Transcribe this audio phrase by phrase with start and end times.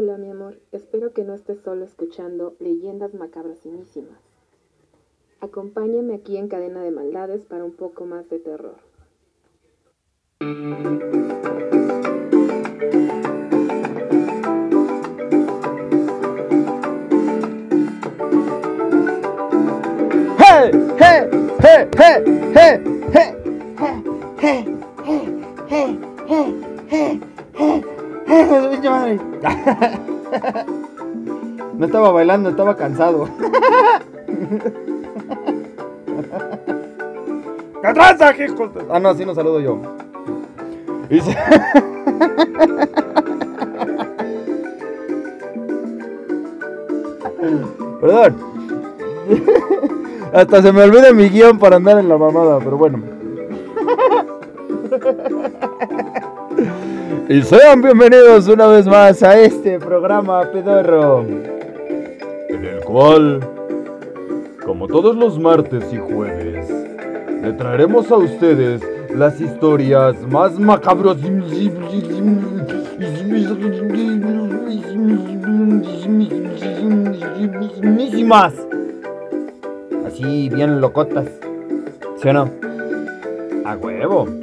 [0.00, 4.20] Hola mi amor, espero que no estés solo escuchando leyendas macabrosísimas.
[5.40, 8.76] Acompáñame aquí en Cadena de Maldades para un poco más de terror.
[20.38, 20.70] ¡Hey!
[21.00, 21.28] ¡Hey!
[21.58, 21.88] ¡Hey!
[21.98, 22.22] ¡Hey!
[22.54, 22.80] ¡Hey!
[23.12, 23.34] ¡Hey!
[24.38, 24.64] ¡Hey!
[25.68, 26.00] ¡Hey!
[26.28, 26.60] ¡Hey!
[26.88, 27.20] ¡Hey!
[27.54, 27.97] ¡Hey!
[31.78, 33.28] No estaba bailando, estaba cansado.
[37.82, 38.34] ¿Qué tranza,
[38.90, 39.80] Ah, no, así no saludo yo.
[48.00, 48.36] Perdón.
[50.32, 53.17] Hasta se me olvida mi guion para andar en la mamada, pero bueno.
[57.30, 61.20] Y sean bienvenidos una vez más a este programa pedorro.
[61.20, 63.40] En el cual,
[64.64, 66.70] como todos los martes y jueves,
[67.42, 68.80] le traeremos a ustedes
[69.14, 71.18] las historias más macabros.
[80.06, 81.26] Así bien locotas.
[82.22, 82.50] ¿Sí o no?
[83.66, 84.37] A huevo.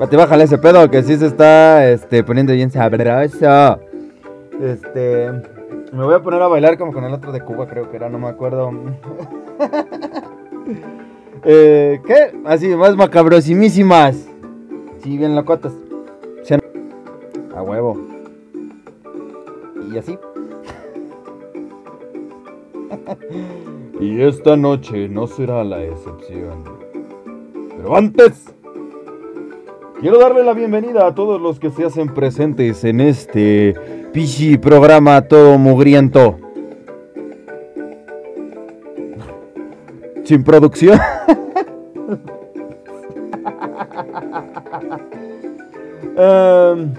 [0.00, 3.78] Pate, bájale ese pedo que sí se está este, poniendo bien sabroso.
[4.58, 5.30] Este.
[5.92, 8.08] Me voy a poner a bailar como con el otro de Cuba, creo que era,
[8.08, 8.72] no me acuerdo.
[11.44, 12.34] eh, ¿Qué?
[12.46, 14.26] Así, más macabrosimísimas.
[15.02, 15.74] Sí, bien locotas.
[17.54, 18.00] A huevo.
[19.92, 20.18] Y así.
[24.00, 26.64] y esta noche no será la excepción.
[27.76, 28.54] Pero antes,
[30.00, 33.74] quiero darle la bienvenida a todos los que se hacen presentes en este
[34.12, 36.38] pichi programa todo mugriento.
[40.24, 40.98] Sin producción.
[46.22, 46.92] Em,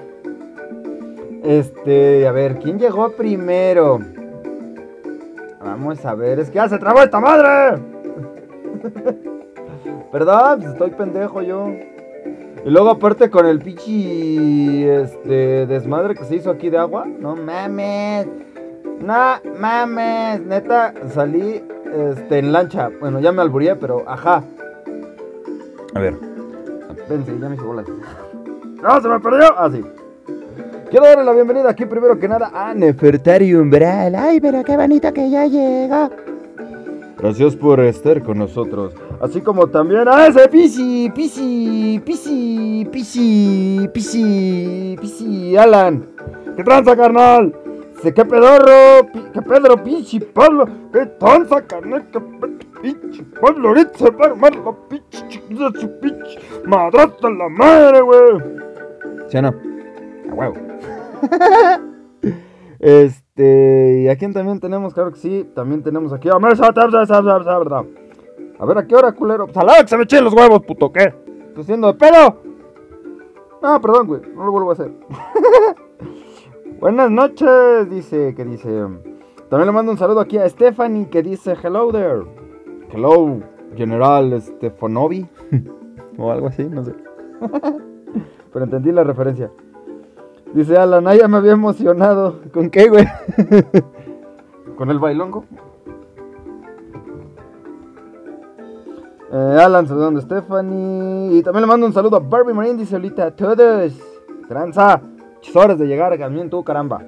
[1.43, 3.99] este, a ver, ¿quién llegó primero?
[5.63, 7.83] Vamos a ver, es que ya se trabó esta madre.
[10.11, 10.57] ¿Verdad?
[10.57, 11.67] Pues estoy pendejo yo.
[12.63, 17.05] Y luego aparte con el pichi este desmadre que se hizo aquí de agua.
[17.05, 18.27] No mames.
[18.99, 20.41] No mames.
[20.41, 22.89] Neta, salí este en lancha.
[22.99, 24.43] Bueno, ya me alburía, pero ajá.
[25.95, 26.15] A ver.
[27.09, 27.87] Vence, ya me hice bolas.
[28.81, 29.45] ¡No, se me perdió!
[29.57, 29.83] Ah, sí.
[30.89, 34.13] Quiero darle la bienvenida aquí primero que nada a Nefertari Umbral.
[34.13, 36.09] Ay, pero qué bonito que ya llega.
[37.17, 38.93] Gracias por estar con nosotros.
[39.21, 46.07] Así como también a ese Pisi, Pisi, Pisi, Pisi, Pisi, Pisi, Alan.
[46.57, 47.53] ¿Qué tranza, carnal?
[48.03, 49.07] ¿qué pedorro?
[49.31, 50.65] ¿Qué Pedro, Pichi, Pablo?
[50.91, 52.03] ¿Qué tranza, carnal?
[52.11, 52.19] ¿Qué
[52.81, 53.69] pinche Pablo?
[53.69, 54.75] Ahorita se va la
[55.11, 58.39] chiquita su en la madre, güey.
[59.27, 59.53] ¿Sí o no?
[60.31, 60.55] A huevo.
[62.83, 64.95] Este, ¿y a quién también tenemos?
[64.95, 66.71] Claro que sí, también tenemos aquí a Mesa,
[67.59, 67.83] ¿verdad?
[68.61, 69.47] A ver, ¿a qué hora, culero?
[69.47, 71.15] Pues a la hora que se me echen los huevos, puto, ¿qué?
[71.47, 72.37] ¿Estoy haciendo de pedo?
[73.59, 74.91] No, perdón, güey, no lo vuelvo a hacer.
[76.79, 78.69] Buenas noches, dice, que dice.
[79.49, 82.21] También le mando un saludo aquí a Stephanie, que dice, hello there.
[82.91, 83.39] Hello,
[83.75, 85.27] General Stefanovi.
[86.19, 86.93] o algo así, no sé.
[88.53, 89.49] Pero entendí la referencia.
[90.53, 92.39] Dice Alan, ah, ya me había emocionado.
[92.53, 93.07] ¿Con qué, güey?
[94.77, 95.45] ¿Con el bailongo?
[99.33, 101.37] Eh, Alan saludando a Stephanie.
[101.37, 103.93] Y también le mando un saludo a Barbie Marín, dice ahorita a todos.
[104.47, 105.01] Tranza.
[105.53, 107.01] Horas de llegar también tú, caramba.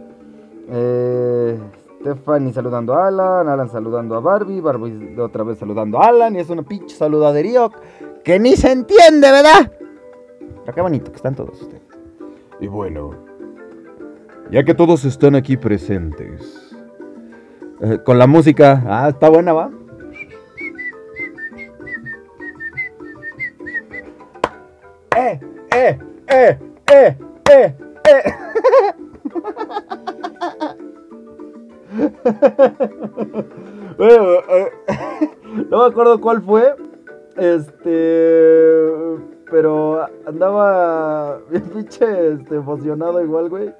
[0.70, 1.60] Eh,
[2.00, 3.48] Stephanie saludando a Alan.
[3.50, 4.62] Alan saludando a Barbie.
[4.62, 6.36] Barbie otra vez saludando a Alan.
[6.36, 7.70] Y es una pinche saludadería
[8.24, 9.72] que ni se entiende, ¿verdad?
[10.64, 11.82] Pero qué bonito que están todos ustedes.
[12.62, 13.12] Y bueno,
[14.50, 16.60] ya que todos están aquí presentes,
[17.82, 18.82] Eh, con la música.
[18.88, 19.70] Ah, está buena, va.
[26.28, 26.60] Eh,
[26.92, 27.18] eh,
[27.50, 27.76] eh,
[28.06, 28.24] eh.
[33.98, 34.72] Bueno, eh,
[35.70, 36.76] no me acuerdo cuál fue.
[37.38, 38.90] Este.
[39.50, 43.74] Pero andaba bien pinche este, emocionado igual, güey.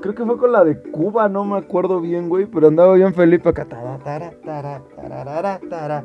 [0.00, 2.46] Creo que fue con la de Cuba, no me acuerdo bien, güey.
[2.46, 3.64] Pero andaba bien Felipe acá.
[3.64, 6.04] Tara, tara, tara, tararara, tara.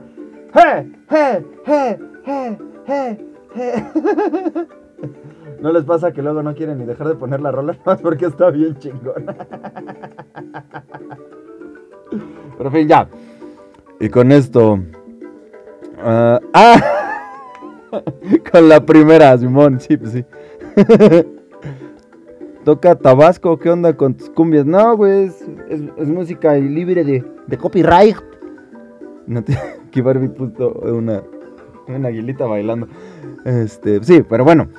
[5.62, 8.26] ¿No les pasa que luego no quieren ni dejar de poner la rola más porque
[8.26, 9.36] está bien chingona?
[12.58, 13.08] Pero en fin, ya.
[14.00, 14.80] Y con esto.
[16.00, 16.82] ah, ¡Ah!
[18.52, 20.26] con la primera, Simón, sí, pues sí.
[22.64, 24.66] Toca Tabasco, ¿qué onda con tus cumbias?
[24.66, 25.32] No, güey,
[25.70, 28.18] es, música libre de, de copyright.
[29.26, 29.56] No te,
[30.02, 31.24] Barbie puso una,
[31.88, 32.88] una aguilita bailando.
[33.46, 34.70] Este, sí, pero bueno.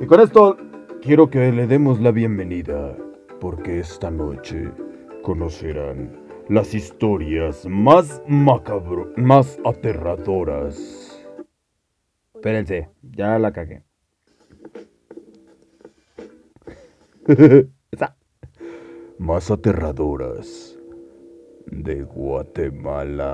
[0.00, 0.56] Y con esto
[1.02, 2.96] Quiero que le demos la bienvenida,
[3.40, 4.70] porque esta noche
[5.22, 6.16] conocerán
[6.48, 11.20] las historias más macabro, más aterradoras.
[12.34, 13.82] Espérense, ya la cagué.
[19.18, 20.78] Más aterradoras
[21.66, 23.32] de Guatemala.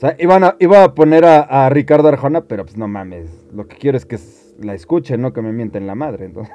[0.00, 3.28] O sea, iban a- iba a poner a, a Ricardo Arjona, pero pues no mames.
[3.52, 4.18] Lo que quiero es que
[4.58, 6.24] la escuchen, no que me mienten la madre.
[6.24, 6.54] Entonces.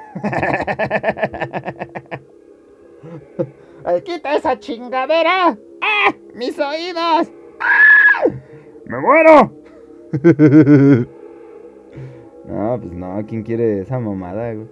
[3.84, 5.56] Ay, ¡Quita esa chingadera!
[5.80, 6.12] ¡Ah!
[6.34, 7.30] ¡Mis oídos!
[7.60, 8.24] ¡Ah!
[8.86, 9.52] ¡Me muero!
[12.46, 14.66] no, pues no, ¿quién quiere esa mamada, güey?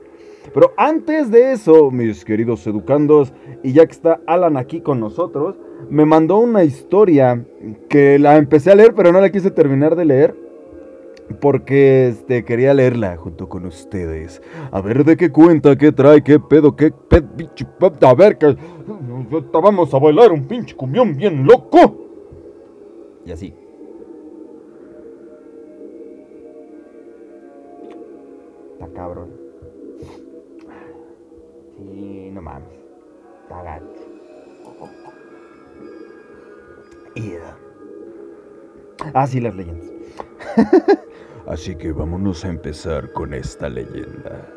[0.54, 3.34] Pero antes de eso, mis queridos educandos,
[3.64, 5.56] y ya que está Alan aquí con nosotros,
[5.90, 7.44] me mandó una historia
[7.88, 10.44] que la empecé a leer, pero no la quise terminar de leer.
[11.40, 14.42] Porque este, quería leerla junto con ustedes.
[14.70, 17.26] A ver de qué cuenta, qué trae, qué pedo, qué pedo,
[18.02, 18.56] A ver, que
[19.52, 21.96] vamos a bailar un pinche cumbión bien loco.
[23.26, 23.54] Y así.
[28.74, 29.33] Está cabrón.
[32.34, 32.68] No mames.
[33.42, 33.84] Está gacho.
[37.14, 37.56] Yeah.
[39.14, 39.88] Ah, sí, las leyendas.
[41.46, 44.48] Así que vámonos a empezar con esta leyenda.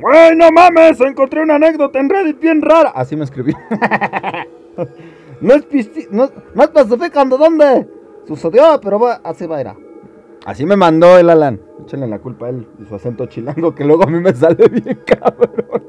[0.00, 1.00] ¡Güey, no mames!
[1.00, 2.90] Encontré una anécdota en Reddit bien rara.
[2.90, 3.54] Así me escribí.
[5.40, 7.88] no es pisti no, no especifican de dónde
[8.26, 9.76] sucedió, pero va, así va era.
[10.44, 11.60] Así me mandó el Alan.
[11.82, 14.68] Échenle la culpa a él y su acento chilango que luego a mí me sale
[14.68, 15.87] bien cabrón.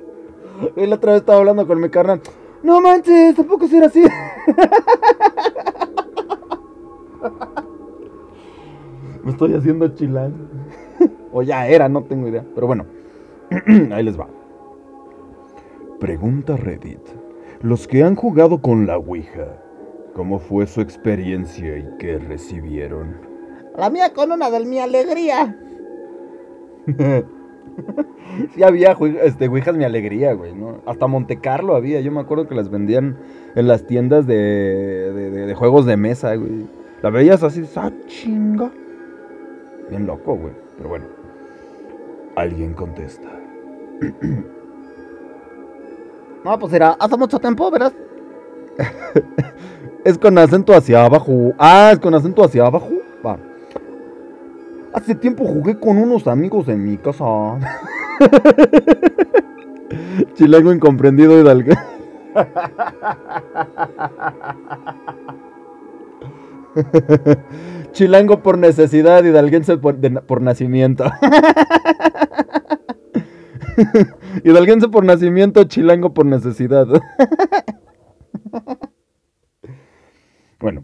[0.75, 2.19] La otra vez estaba hablando con mi carnal.
[2.63, 4.03] No manches, tampoco será así.
[9.23, 10.47] me estoy haciendo chilango.
[11.31, 12.43] o ya era, no tengo idea.
[12.53, 12.85] Pero bueno.
[13.91, 14.27] Ahí les va.
[15.99, 16.99] Pregunta Reddit.
[17.61, 19.61] Los que han jugado con la Ouija,
[20.13, 23.17] ¿cómo fue su experiencia y qué recibieron?
[23.75, 25.57] La mía con una de mi alegría.
[28.55, 30.77] sí había este, ouijas mi alegría, güey, ¿no?
[30.85, 32.01] Hasta Monte Carlo había.
[32.01, 33.17] Yo me acuerdo que las vendían
[33.55, 36.65] en las tiendas de, de, de- de juegos de mesa, güey.
[37.01, 38.69] La veías así, ¡ah, chinga!
[39.89, 40.53] Bien loco, güey.
[40.77, 41.05] Pero bueno.
[42.35, 43.27] Alguien contesta.
[46.43, 47.93] No, pues era hace mucho tiempo, verás.
[50.05, 51.51] es con acento hacia abajo.
[51.57, 52.89] Ah, es con acento hacia abajo.
[54.93, 57.25] Hace tiempo jugué con unos amigos en mi casa.
[60.33, 61.71] Chilango incomprendido hidalgo.
[67.91, 71.05] Chilango por necesidad, hidalguense por, por nacimiento.
[74.43, 76.85] Hidalguense por nacimiento, chilango por necesidad.
[80.59, 80.83] Bueno,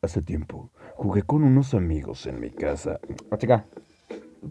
[0.00, 0.69] hace tiempo
[1.00, 3.00] jugué con unos amigos en mi casa.
[3.30, 3.64] Ah, chica.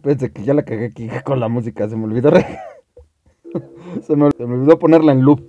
[0.01, 1.87] Pensé que ya la cagué aquí con la música.
[1.87, 2.31] Se me olvidó.
[2.31, 2.43] re-
[4.01, 5.41] se, me, se me olvidó ponerla en loop.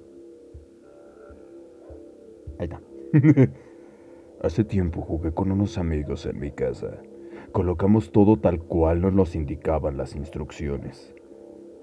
[2.58, 2.80] Ahí está.
[4.42, 6.98] Hace tiempo jugué con unos amigos en mi casa.
[7.52, 11.14] Colocamos todo tal cual nos los indicaban las instrucciones.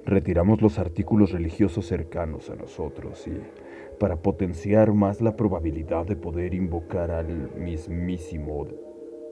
[0.06, 3.34] Retiramos los artículos religiosos cercanos a nosotros y,
[4.00, 8.68] para potenciar más la probabilidad de poder invocar al mismísimo...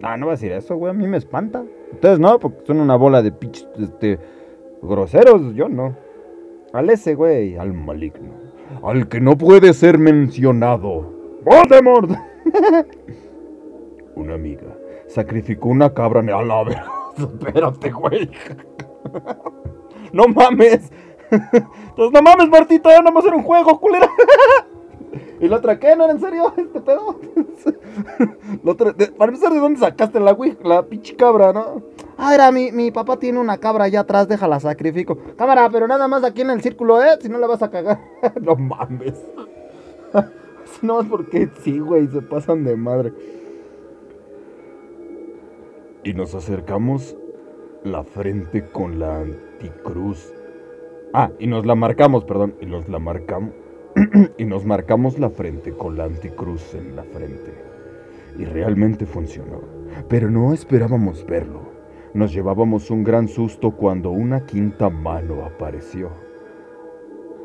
[0.01, 0.91] Ah, no va a decir eso, güey.
[0.91, 1.63] A mí me espanta.
[1.93, 4.19] Ustedes no, porque son una bola de pinches este,
[4.81, 5.53] groseros.
[5.55, 5.95] Yo no.
[6.73, 7.55] Al ese, güey.
[7.55, 8.33] al maligno,
[8.83, 11.13] al que no puede ser mencionado.
[11.43, 12.11] ¡Voldemort!
[14.15, 14.75] Una amiga
[15.07, 16.91] sacrificó una cabra en la verga.
[17.17, 18.29] Espérate, güey.
[20.13, 20.91] no mames.
[21.31, 22.89] Entonces, no mames, Martita.
[22.91, 24.09] Ya no va a ser un juego, culera.
[25.39, 25.95] ¿Y la otra qué?
[25.95, 27.19] ¿No era en serio este pedo?
[28.63, 31.81] La otra- de- para empezar, ¿de dónde sacaste la, la pinche cabra, no?
[32.17, 35.17] Ah, era mi, mi papá tiene una cabra allá atrás, déjala sacrifico.
[35.37, 37.17] Cámara, pero nada más aquí en el círculo, ¿eh?
[37.21, 37.99] Si no la vas a cagar.
[38.41, 39.13] no mames.
[40.81, 43.13] no porque sí, güey, se pasan de madre.
[46.03, 47.15] Y nos acercamos
[47.83, 50.31] la frente con la anticruz
[51.13, 52.55] Ah, y nos la marcamos, perdón.
[52.61, 53.53] Y nos la marcamos.
[54.37, 57.53] y nos marcamos la frente con la anticruz en la frente.
[58.37, 59.61] Y realmente funcionó.
[60.09, 61.61] Pero no esperábamos verlo.
[62.13, 66.09] Nos llevábamos un gran susto cuando una quinta mano apareció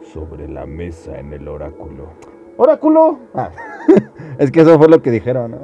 [0.02, 2.11] sobre la mesa en el oráculo.
[2.57, 3.19] ¡Oráculo!
[3.35, 3.50] Ah,
[4.38, 5.52] es que eso fue lo que dijeron.
[5.52, 5.59] ¿no?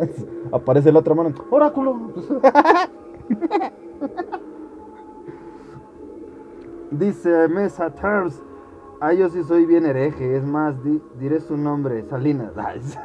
[0.53, 1.35] Aparece la otra mano.
[1.51, 2.13] ¡Oráculo!
[6.91, 8.43] Dice Mesa Terms.
[9.01, 10.37] Ah, yo sí soy bien hereje.
[10.37, 12.53] Es más, di- diré su nombre: Salinas.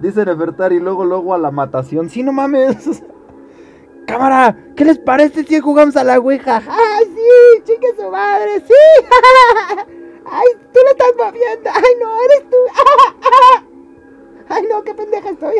[0.00, 2.08] Dice Nefertari y luego, luego a la matación.
[2.10, 3.02] ¡Sí, no mames!
[4.06, 6.62] Cámara, ¿qué les parece si jugamos a la Ouija?
[6.66, 7.62] ¡Ay, sí!
[7.64, 8.60] ¡Chique su madre!
[8.66, 8.72] ¡Sí!
[10.30, 11.70] ¡Ay, tú lo estás moviendo!
[11.72, 12.56] ¡Ay, no, eres tú!
[14.48, 15.54] ¡Ay, no, qué pendeja estoy!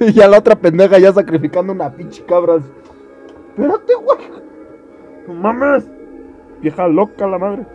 [0.00, 2.58] Y ya la otra pendeja ya sacrificando una pinche cabra.
[3.50, 4.18] Espérate, güey.
[5.26, 5.84] No mames.
[6.60, 7.66] Vieja loca la madre.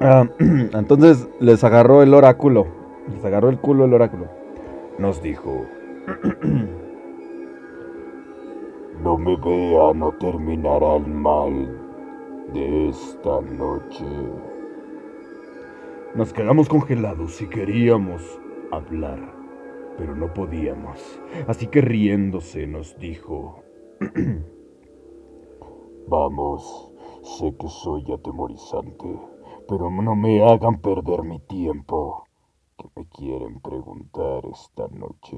[0.00, 2.66] Ah, entonces les agarró el oráculo.
[3.12, 4.28] Les agarró el culo el oráculo.
[4.98, 5.64] Nos dijo,
[9.02, 11.78] no me vea, no terminará el mal
[12.52, 14.04] de esta noche.
[16.14, 18.40] Nos quedamos congelados y queríamos
[18.72, 19.20] hablar,
[19.96, 21.20] pero no podíamos.
[21.46, 23.62] Así que riéndose nos dijo,
[26.10, 26.89] Vamos,
[27.22, 29.20] sé que soy atemorizante,
[29.68, 32.24] pero no me hagan perder mi tiempo.
[32.76, 35.36] ¿Qué me quieren preguntar esta noche?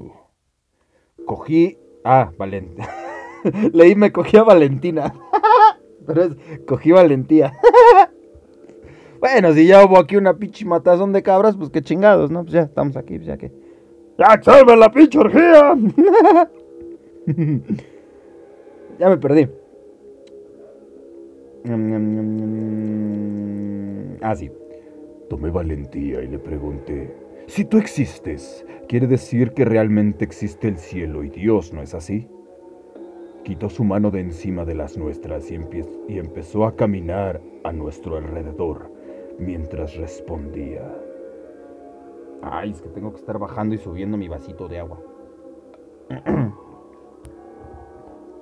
[1.25, 1.77] Cogí.
[2.03, 2.87] Ah, Valentina.
[3.73, 5.13] Leí, me cogí a Valentina.
[6.05, 6.35] Pero es,
[6.65, 7.53] cogí valentía.
[9.19, 12.41] bueno, si ya hubo aquí una pinche matazón de cabras, pues qué chingados, ¿no?
[12.43, 13.51] Pues ya estamos aquí, pues ya que.
[14.17, 15.75] ¡Ya salve la pinche orgía!
[18.99, 19.49] ya me perdí.
[24.21, 24.51] Ah, sí.
[25.29, 27.15] Tomé valentía y le pregunté,
[27.47, 32.27] si tú existes, ¿quiere decir que realmente existe el cielo y Dios, no es así?
[33.43, 35.59] Quitó su mano de encima de las nuestras y,
[36.07, 38.91] y empezó a caminar a nuestro alrededor
[39.39, 40.83] mientras respondía.
[42.41, 45.01] Ay, es que tengo que estar bajando y subiendo mi vasito de agua.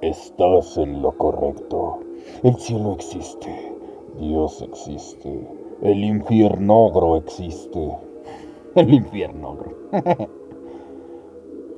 [0.02, 2.00] Estás en lo correcto.
[2.42, 3.72] El cielo existe.
[4.20, 5.48] Dios existe.
[5.84, 7.92] El infierno existe.
[8.76, 9.78] El infierno, bro.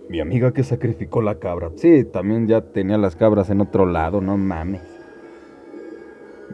[0.10, 1.72] Mi amiga que sacrificó la cabra.
[1.76, 4.82] Sí, también ya tenía las cabras en otro lado, no mames.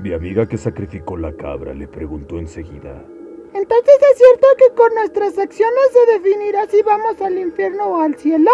[0.02, 3.04] Mi amiga que sacrificó la cabra le preguntó enseguida.
[3.54, 8.16] Entonces es cierto que con nuestras acciones se definirá si vamos al infierno o al
[8.16, 8.52] cielo.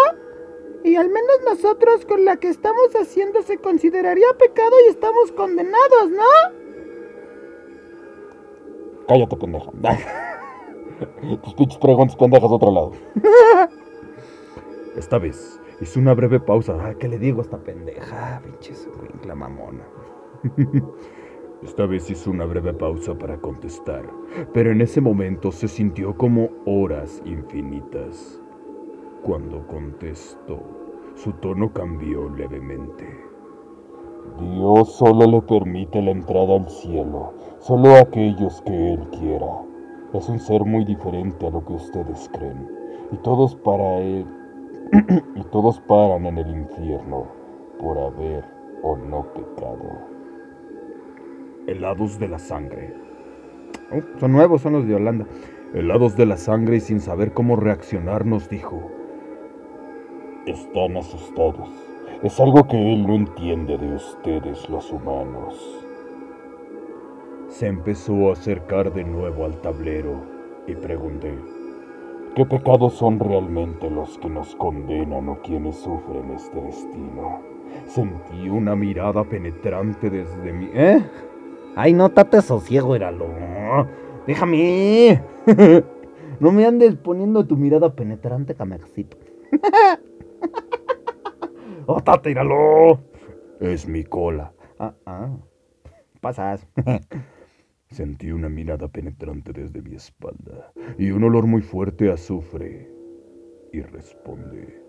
[0.86, 6.10] Y al menos nosotros con la que estamos haciendo se consideraría pecado y estamos condenados,
[6.12, 6.22] ¿no?
[9.08, 9.72] Cállate, pendeja.
[11.42, 12.92] Tus pinches preguntas pendejas de otro lado.
[14.96, 16.78] Esta vez hizo una breve pausa.
[16.80, 18.40] Ah, ¿qué le digo a esta pendeja?
[18.44, 18.88] Pinches
[19.26, 19.84] la mamona.
[21.64, 24.08] Esta vez hizo una breve pausa para contestar,
[24.54, 28.40] pero en ese momento se sintió como horas infinitas.
[29.26, 30.60] Cuando contestó,
[31.16, 33.04] su tono cambió levemente.
[34.38, 39.64] Dios solo le permite la entrada al cielo, solo a aquellos que Él quiera.
[40.12, 42.68] Es un ser muy diferente a lo que ustedes creen,
[43.10, 44.26] y todos para Él,
[45.34, 47.26] y todos paran en el infierno
[47.80, 48.44] por haber
[48.84, 49.90] o no pecado.
[51.66, 52.94] Helados de la sangre.
[53.90, 55.26] Oh, son nuevos, son los de Holanda.
[55.74, 58.95] Helados de la sangre y sin saber cómo reaccionar nos dijo.
[60.46, 61.68] Están asustados.
[62.22, 65.84] Es algo que él no entiende de ustedes los humanos.
[67.48, 70.22] Se empezó a acercar de nuevo al tablero
[70.68, 71.36] y pregunté,
[72.36, 77.40] ¿qué pecados son realmente los que nos condenan o quienes sufren este destino?
[77.88, 80.68] Sentí una mirada penetrante desde mi...
[80.72, 81.02] ¿Eh?
[81.74, 83.26] Ay, no, tate sosiego, éralo.
[84.28, 85.20] Déjame.
[86.38, 89.16] no me andes poniendo tu mirada penetrante, camexito.
[91.86, 93.00] oh, tate, íralo.
[93.60, 94.52] Es mi cola.
[94.78, 95.36] Ah, ah.
[96.20, 96.66] Pasas.
[97.90, 102.90] Sentí una mirada penetrante desde mi espalda y un olor muy fuerte a azufre.
[103.72, 104.82] Y responde,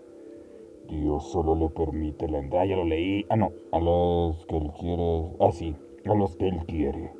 [0.88, 2.66] Dios solo le permite la entrada.
[2.66, 3.24] Ya lo leí.
[3.28, 3.52] Ah, no.
[3.72, 5.36] A los que él quiere.
[5.40, 5.76] Ah, sí.
[6.06, 7.12] A los que él quiere.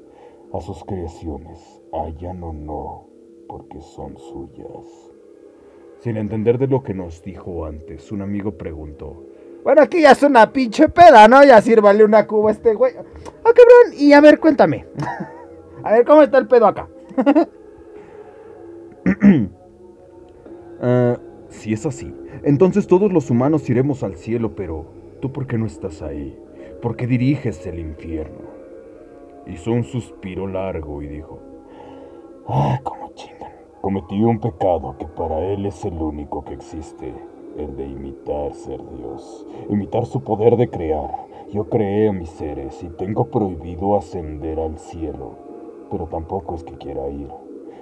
[0.53, 1.81] A sus creaciones.
[1.93, 3.07] Hayan o no.
[3.47, 5.08] Porque son suyas.
[6.01, 9.25] Sin entender de lo que nos dijo antes, un amigo preguntó,
[9.65, 11.45] Bueno, aquí ya es una pinche peda, ¿no?
[11.45, 12.95] Ya sírvale una cuba a este güey.
[12.97, 13.03] Ah,
[13.43, 13.95] cabrón.
[13.99, 14.87] Y a ver, cuéntame.
[15.83, 16.89] a ver, ¿cómo está el pedo acá?
[20.81, 22.15] Ah, si es así,
[22.45, 24.87] entonces todos los humanos iremos al cielo, pero
[25.21, 26.39] ¿tú por qué no estás ahí?
[26.81, 28.43] ¿Por qué diriges el infierno?
[29.47, 31.41] Hizo un suspiro largo y dijo,
[32.47, 33.48] ¡ay, cómo chingan!
[33.81, 37.15] Cometí un pecado que para él es el único que existe,
[37.57, 41.09] el de imitar ser Dios, imitar su poder de crear.
[41.53, 45.37] Yo creé a mis seres y tengo prohibido ascender al cielo,
[45.93, 47.31] pero tampoco es que quiera ir.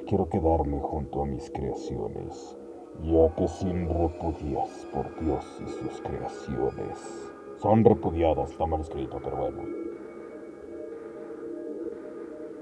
[0.06, 2.58] Quiero quedarme junto a mis creaciones,
[3.02, 7.32] ya que sin repudias por Dios y sus creaciones.
[7.56, 9.85] Son repudiadas, está mal escrito, pero bueno.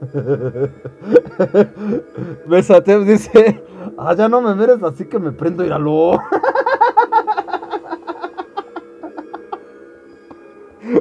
[2.46, 3.62] Bésate, dice.
[3.96, 6.12] Ah, ya no me mires así que me prendo, íralo.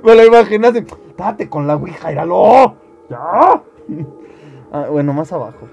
[0.04, 0.84] me lo imaginas así.
[1.18, 2.76] Date con la ouija, íralo.
[3.10, 3.62] Ya.
[4.76, 5.68] Ah, bueno, más abajo.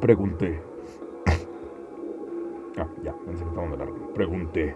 [0.00, 0.62] Pregunté.
[2.78, 3.68] Ah, ya, pensé que estaba.
[4.14, 4.74] Pregunté.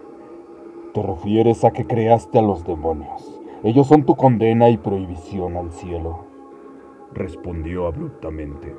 [0.97, 3.39] ¿Te refieres a que creaste a los demonios?
[3.63, 6.25] Ellos son tu condena y prohibición al cielo.
[7.13, 8.75] Respondió abruptamente.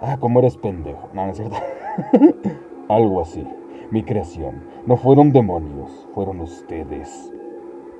[0.00, 1.10] Ah, como eres pendejo.
[1.12, 1.56] No, no es cierto.
[2.88, 3.46] Algo así.
[3.90, 4.64] Mi creación.
[4.86, 7.30] No fueron demonios, fueron ustedes.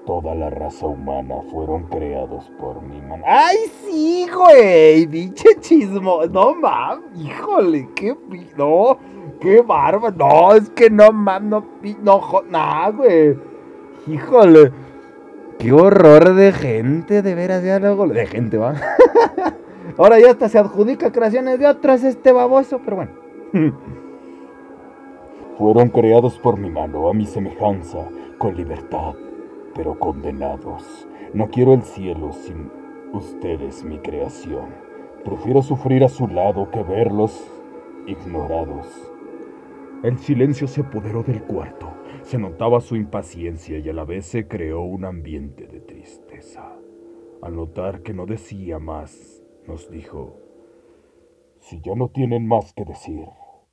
[0.07, 3.23] Toda la raza humana fueron creados por mi mano.
[3.27, 5.07] ¡Ay, sí, güey!
[5.07, 6.25] Pinche chismo.
[6.25, 8.17] No mames, híjole, qué.
[8.57, 8.97] No,
[9.45, 10.11] qué barba.
[10.11, 11.65] No, es que no mames, no.
[12.03, 13.37] No, nah, güey.
[14.07, 14.73] Híjole.
[15.59, 18.09] Qué horror de gente, de veras, ya luego.
[18.09, 18.75] De gente, va.
[19.99, 23.13] Ahora ya hasta se adjudica creaciones de otros este baboso, pero bueno.
[25.59, 27.99] Fueron creados por mi mano, a mi semejanza,
[28.39, 29.15] con libertad,
[29.75, 31.07] pero condenados.
[31.33, 32.71] No quiero el cielo sin
[33.13, 34.67] ustedes, mi creación.
[35.25, 37.49] Prefiero sufrir a su lado que verlos
[38.07, 39.04] ignorados.
[40.05, 41.89] El silencio se apoderó del cuarto.
[42.21, 46.71] Se notaba su impaciencia y a la vez se creó un ambiente de tristeza.
[47.41, 50.37] Al notar que no decía más, nos dijo,
[51.61, 53.27] si ya no tienen más que decir,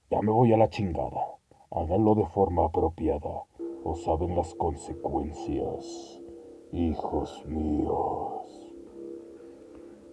[0.10, 1.36] ya me voy a la chingada.
[1.70, 3.44] Háganlo de forma apropiada
[3.84, 6.22] o saben las consecuencias,
[6.72, 8.72] hijos míos.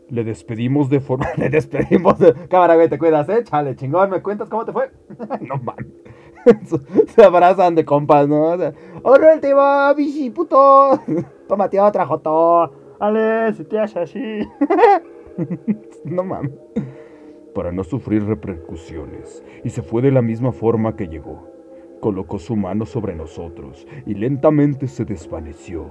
[0.08, 1.28] Le despedimos de forma...
[1.36, 2.18] Le despedimos.
[2.18, 3.44] de- Cámara, güey, te cuidas, eh.
[3.44, 4.90] Chale, chingón, ¿me cuentas cómo te fue?
[5.42, 5.86] no mames.
[7.14, 8.52] Se abrazan de compas, ¿no?
[9.02, 11.00] O sea, bichi, puto.
[11.48, 12.72] Tómate otra, Joto.
[12.98, 14.40] Ale, si te hace así.
[16.04, 16.52] no mames.
[17.54, 21.48] para no sufrir repercusiones, y se fue de la misma forma que llegó.
[22.00, 25.84] Colocó su mano sobre nosotros y lentamente se desvaneció.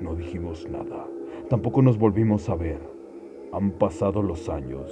[0.00, 1.06] No dijimos nada.
[1.48, 2.80] Tampoco nos volvimos a ver.
[3.52, 4.90] Han pasado los años.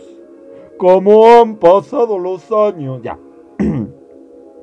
[0.76, 3.00] ¿Cómo han pasado los años?
[3.02, 3.18] Ya.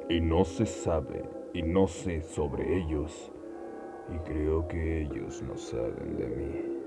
[0.09, 3.31] Y no se sabe y no sé sobre ellos.
[4.13, 6.77] Y creo que ellos no saben de mí.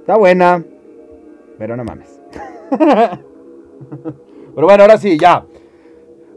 [0.00, 0.64] Está buena.
[1.58, 2.20] Pero no mames.
[2.70, 5.44] Pero bueno, ahora sí, ya.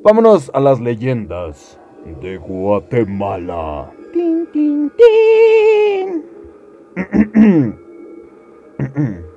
[0.04, 1.80] Vámonos a las leyendas
[2.22, 3.92] de Guatemala.
[4.14, 6.26] Tin, tin, tin.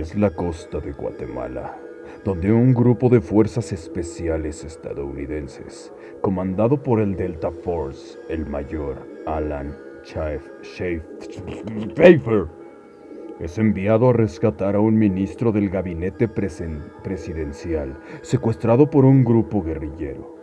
[0.00, 1.76] Es la costa de Guatemala,
[2.24, 9.76] donde un grupo de fuerzas especiales estadounidenses, comandado por el Delta Force, el mayor Alan
[10.02, 12.46] Schaef- Schaef- Schaefer,
[13.38, 20.34] es enviado a rescatar a un ministro del gabinete presidencial, secuestrado por un grupo guerrillero.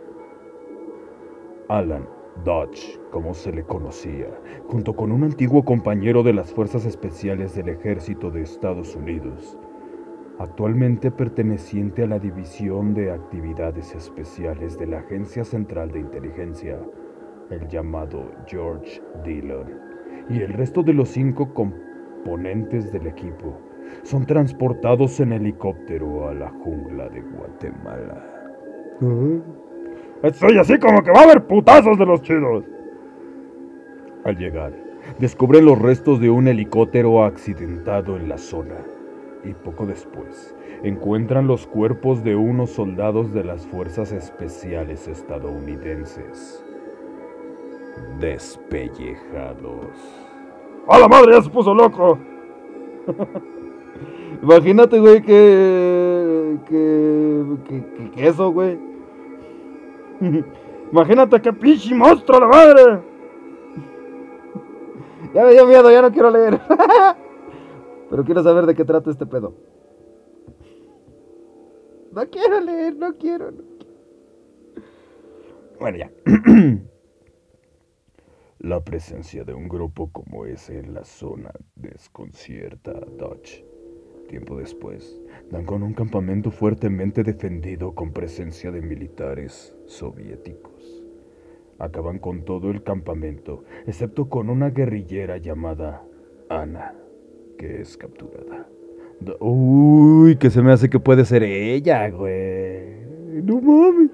[1.68, 2.08] Alan
[2.44, 4.26] Dodge, como se le conocía,
[4.66, 9.58] junto con un antiguo compañero de las Fuerzas Especiales del Ejército de Estados Unidos,
[10.38, 16.78] actualmente perteneciente a la División de Actividades Especiales de la Agencia Central de Inteligencia,
[17.50, 19.78] el llamado George Dillon,
[20.28, 23.56] y el resto de los cinco componentes del equipo
[24.02, 28.24] son transportados en helicóptero a la jungla de Guatemala.
[30.22, 32.64] Estoy así como que va a haber putazos de los chidos.
[34.24, 34.72] Al llegar,
[35.18, 38.76] descubren los restos de un helicóptero accidentado en la zona.
[39.44, 40.54] Y poco después,
[40.84, 46.64] encuentran los cuerpos de unos soldados de las Fuerzas Especiales estadounidenses.
[48.20, 49.88] Despellejados.
[50.86, 51.32] ¡A la madre!
[51.32, 52.16] ¡Ya se puso loco!
[54.42, 58.91] Imagínate, güey, que, que, que, que, eso, güey.
[60.92, 63.02] Imagínate que pinche monstruo, la madre.
[65.34, 66.60] Ya me dio miedo, ya no quiero leer.
[68.10, 69.54] Pero quiero saber de qué trata este pedo.
[72.12, 73.50] No quiero leer, no quiero.
[73.52, 73.92] No quiero.
[75.80, 76.10] Bueno, ya.
[78.58, 83.64] La presencia de un grupo como ese en la zona desconcierta a Dodge.
[84.28, 91.02] Tiempo después, dan con un campamento fuertemente defendido con presencia de militares soviéticos.
[91.78, 96.02] Acaban con todo el campamento, excepto con una guerrillera llamada
[96.48, 96.94] Ana,
[97.58, 98.68] que es capturada.
[99.40, 103.04] Uy, que se me hace que puede ser ella, güey.
[103.42, 104.10] No mames.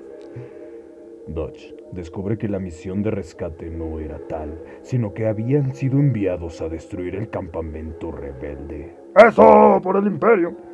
[1.27, 6.61] Dodge descubre que la misión de rescate no era tal, sino que habían sido enviados
[6.61, 8.95] a destruir el campamento rebelde.
[9.15, 9.81] ¡Eso!
[9.83, 10.68] ¡Por el imperio!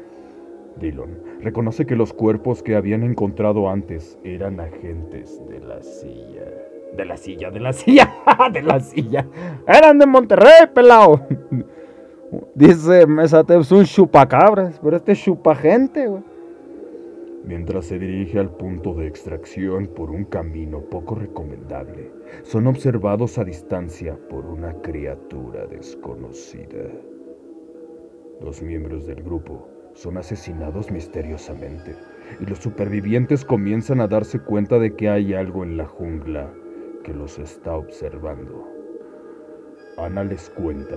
[0.80, 6.44] Dillon reconoce que los cuerpos que habían encontrado antes eran agentes de la silla.
[6.96, 8.14] De la silla, de la silla,
[8.52, 9.26] de la silla.
[9.66, 11.20] Eran de Monterrey, pelao.
[12.54, 16.22] Dice Mesate, es un chupacabras, pero este es chupagente, güey.
[17.44, 22.10] Mientras se dirige al punto de extracción por un camino poco recomendable,
[22.42, 26.88] son observados a distancia por una criatura desconocida.
[28.40, 31.96] Los miembros del grupo son asesinados misteriosamente
[32.40, 36.52] y los supervivientes comienzan a darse cuenta de que hay algo en la jungla
[37.02, 38.68] que los está observando.
[39.96, 40.96] Ana les cuenta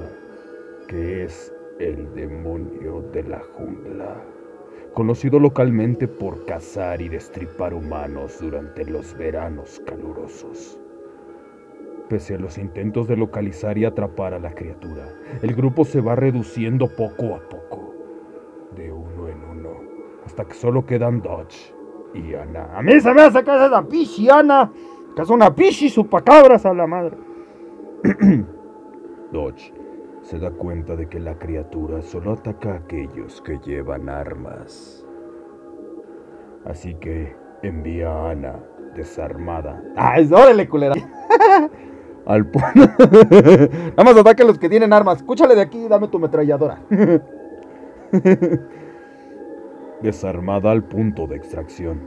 [0.88, 4.22] que es el demonio de la jungla
[4.98, 10.80] conocido localmente por cazar y destripar humanos durante los veranos calurosos.
[12.10, 15.08] Pese a los intentos de localizar y atrapar a la criatura,
[15.44, 17.67] el grupo se va reduciendo poco a poco,
[20.38, 21.74] hasta que solo quedan Dodge
[22.14, 22.70] y Ana.
[22.78, 24.72] A mí se me hace que es esa pichi, Ana.
[25.16, 27.18] Que es una pichi chupacabras a la madre.
[29.32, 29.74] Dodge
[30.22, 35.04] se da cuenta de que la criatura solo ataca a aquellos que llevan armas.
[36.66, 38.60] Así que envía a Ana,
[38.94, 40.94] desarmada, ¡Ay, órale, culera!
[42.28, 42.68] al punto...
[43.98, 45.18] Nada más ataque a los que tienen armas.
[45.18, 46.80] Escúchale de aquí, dame tu ametralladora.
[50.02, 52.02] desarmada al punto de extracción.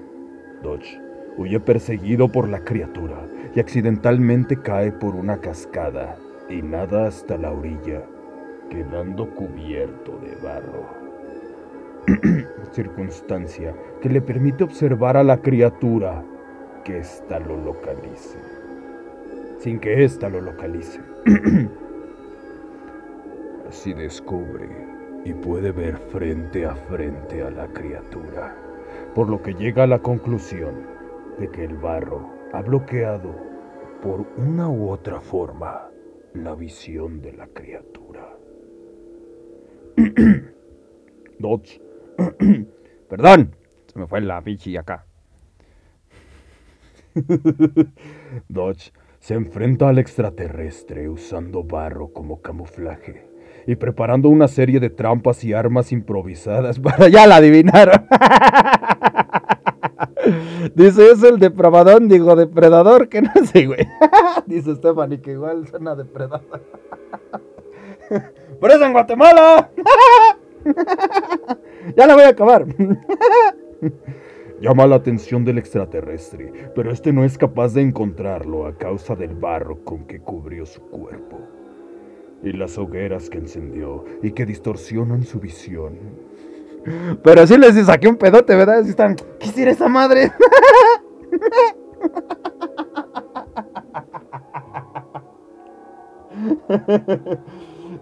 [0.63, 1.01] Dodge
[1.37, 6.17] huye perseguido por la criatura y accidentalmente cae por una cascada
[6.49, 8.03] y nada hasta la orilla,
[8.69, 11.01] quedando cubierto de barro.
[12.73, 16.23] Circunstancia que le permite observar a la criatura
[16.85, 18.39] que ésta lo localice.
[19.59, 21.01] Sin que ésta lo localice.
[23.69, 28.57] Así descubre y puede ver frente a frente a la criatura,
[29.15, 30.87] por lo que llega a la conclusión
[31.39, 33.35] de que el barro ha bloqueado
[34.03, 35.91] por una u otra forma
[36.35, 38.37] la visión de la criatura.
[41.39, 41.81] Dodge,
[43.09, 43.57] Perdón,
[43.93, 45.05] se me fue la pichi acá.
[48.49, 53.30] Dodge se enfrenta al extraterrestre usando barro como camuflaje
[53.67, 58.07] y preparando una serie de trampas y armas improvisadas para Ya la adivinaron.
[60.75, 63.87] Dice, es el depravadón, digo, depredador, que no sé, güey.
[64.47, 66.61] Dice Stephanie que igual suena depredador.
[68.61, 69.71] Por eso en Guatemala.
[71.97, 72.67] ya la voy a acabar.
[74.61, 79.35] Llama la atención del extraterrestre, pero este no es capaz de encontrarlo a causa del
[79.35, 81.39] barro con que cubrió su cuerpo
[82.43, 85.99] y las hogueras que encendió y que distorsionan su visión.
[87.23, 88.83] Pero sí les saqué un pedote, ¿verdad?
[88.85, 90.33] Sí están, ¿qué hiciera esa madre?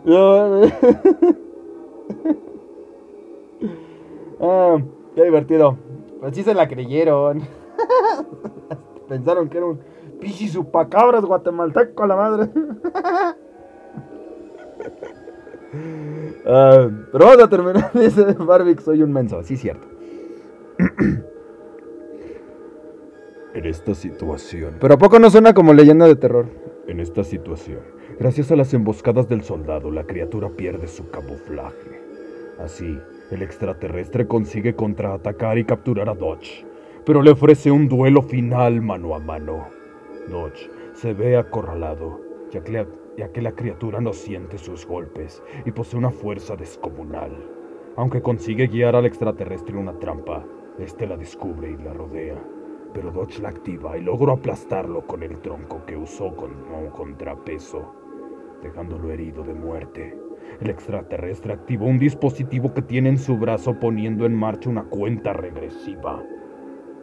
[0.05, 0.62] No,
[4.40, 4.77] ah,
[5.14, 5.77] qué divertido.
[6.20, 7.42] Pues sí se la creyeron.
[9.09, 9.81] Pensaron que era un
[10.20, 12.51] pichi supacabras guatemalteco a la madre.
[16.47, 17.91] Ah, pero vamos a terminar.
[17.95, 19.43] Dice Barbie, soy un menso.
[19.43, 19.87] Sí, cierto.
[23.55, 26.47] En esta situación, Pero ¿a poco no suena como leyenda de terror?
[26.87, 27.81] en esta situación,
[28.19, 32.01] gracias a las emboscadas del soldado, la criatura pierde su camuflaje.
[32.59, 32.99] Así,
[33.31, 36.65] el extraterrestre consigue contraatacar y capturar a Dodge,
[37.05, 39.69] pero le ofrece un duelo final mano a mano.
[40.31, 42.87] Dodge se ve acorralado, ya que,
[43.19, 47.33] ya que la criatura no siente sus golpes y posee una fuerza descomunal.
[47.97, 50.47] Aunque consigue guiar al extraterrestre en una trampa,
[50.79, 52.41] este la descubre y la rodea.
[52.95, 57.93] Pero Dodge la activa y logró aplastarlo con el tronco que usó como contrapeso,
[58.63, 60.17] dejándolo herido de muerte.
[60.61, 65.33] El extraterrestre activó un dispositivo que tiene en su brazo poniendo en marcha una cuenta
[65.33, 66.23] regresiva.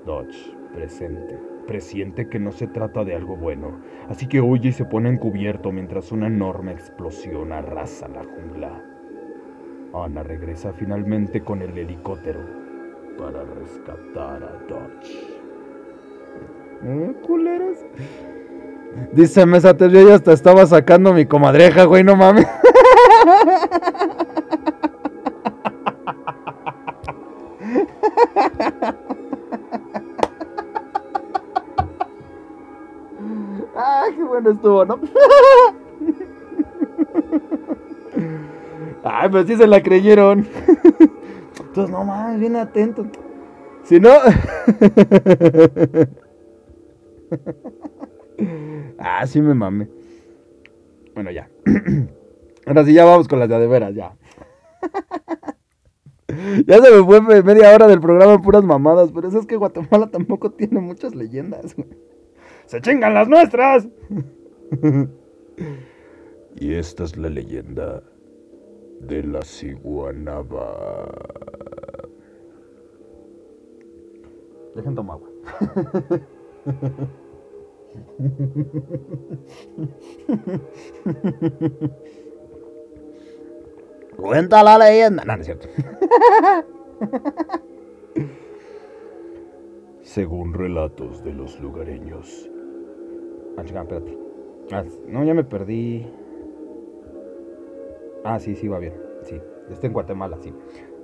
[0.06, 4.86] Dodge, presente, presiente que no se trata de algo bueno, así que huye y se
[4.86, 8.84] pone en cubierto mientras una enorme explosión arrasa la jungla.
[9.94, 12.42] Ana regresa finalmente con el helicóptero
[13.18, 15.36] para rescatar a Dodge.
[16.84, 17.78] ¿Eh, culeros?
[19.14, 22.48] Dice Mesa yo ya hasta estaba sacando mi comadreja, güey, no mames.
[34.36, 35.00] bueno estuvo, ¿no?
[39.04, 40.46] Ay, pues sí se la creyeron.
[41.60, 43.06] Entonces, no mames, bien atento.
[43.84, 44.10] Si no.
[49.00, 49.88] ah, sí me mame.
[51.14, 51.50] Bueno, ya.
[52.66, 54.18] Ahora sí, ya vamos con las de, veras, ya.
[56.66, 60.10] ya se me fue media hora del programa puras mamadas, pero eso es que Guatemala
[60.10, 61.76] tampoco tiene muchas leyendas.
[62.68, 63.88] ¡Se chingan las nuestras!
[66.56, 68.02] y esta es la leyenda
[69.02, 71.12] de la ciguanaba.
[74.76, 75.30] Dejen tomar agua.
[84.18, 85.24] Cuenta la leyenda.
[85.26, 85.68] No, no es cierto.
[90.02, 92.50] Según relatos de los lugareños.
[93.58, 94.18] Ah, chica, espérate.
[94.72, 96.06] Ah, no, ya me perdí.
[98.24, 98.94] Ah, sí, sí, va bien.
[99.24, 99.40] Sí,
[99.72, 100.54] está en Guatemala, sí.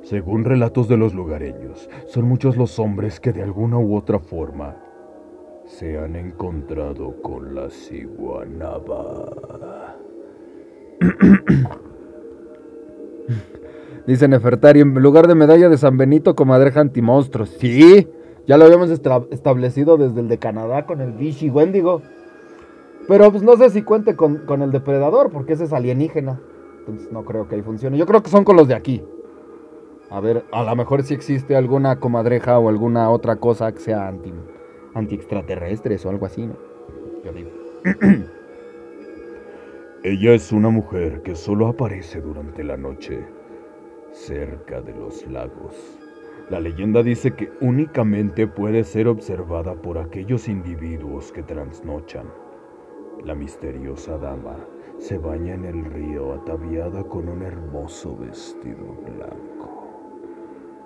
[0.01, 4.75] Según relatos de los lugareños, son muchos los hombres que de alguna u otra forma
[5.65, 9.31] se han encontrado con la ciguanaba.
[14.07, 17.49] Dice Nefertari, en lugar de medalla de San Benito, comadreja antimonstruos.
[17.59, 18.07] Sí,
[18.47, 22.01] ya lo habíamos establecido desde el de Canadá con el Vichy Wendigo.
[23.07, 26.39] Pero pues no sé si cuente con, con, el depredador, porque ese es alienígena.
[26.79, 27.97] Entonces no creo que ahí funcione.
[27.97, 29.03] Yo creo que son con los de aquí.
[30.09, 34.07] A ver, a lo mejor si existe alguna comadreja o alguna otra cosa que sea
[34.07, 34.33] anti
[34.93, 36.55] anti-extraterrestres o algo así, ¿no?
[37.23, 37.49] Yo digo.
[40.03, 43.23] Ella es una mujer que solo aparece durante la noche,
[44.11, 45.75] cerca de los lagos.
[46.49, 52.25] La leyenda dice que únicamente puede ser observada por aquellos individuos que trasnochan.
[53.23, 54.57] La misteriosa dama
[54.97, 59.91] se baña en el río ataviada con un hermoso vestido blanco.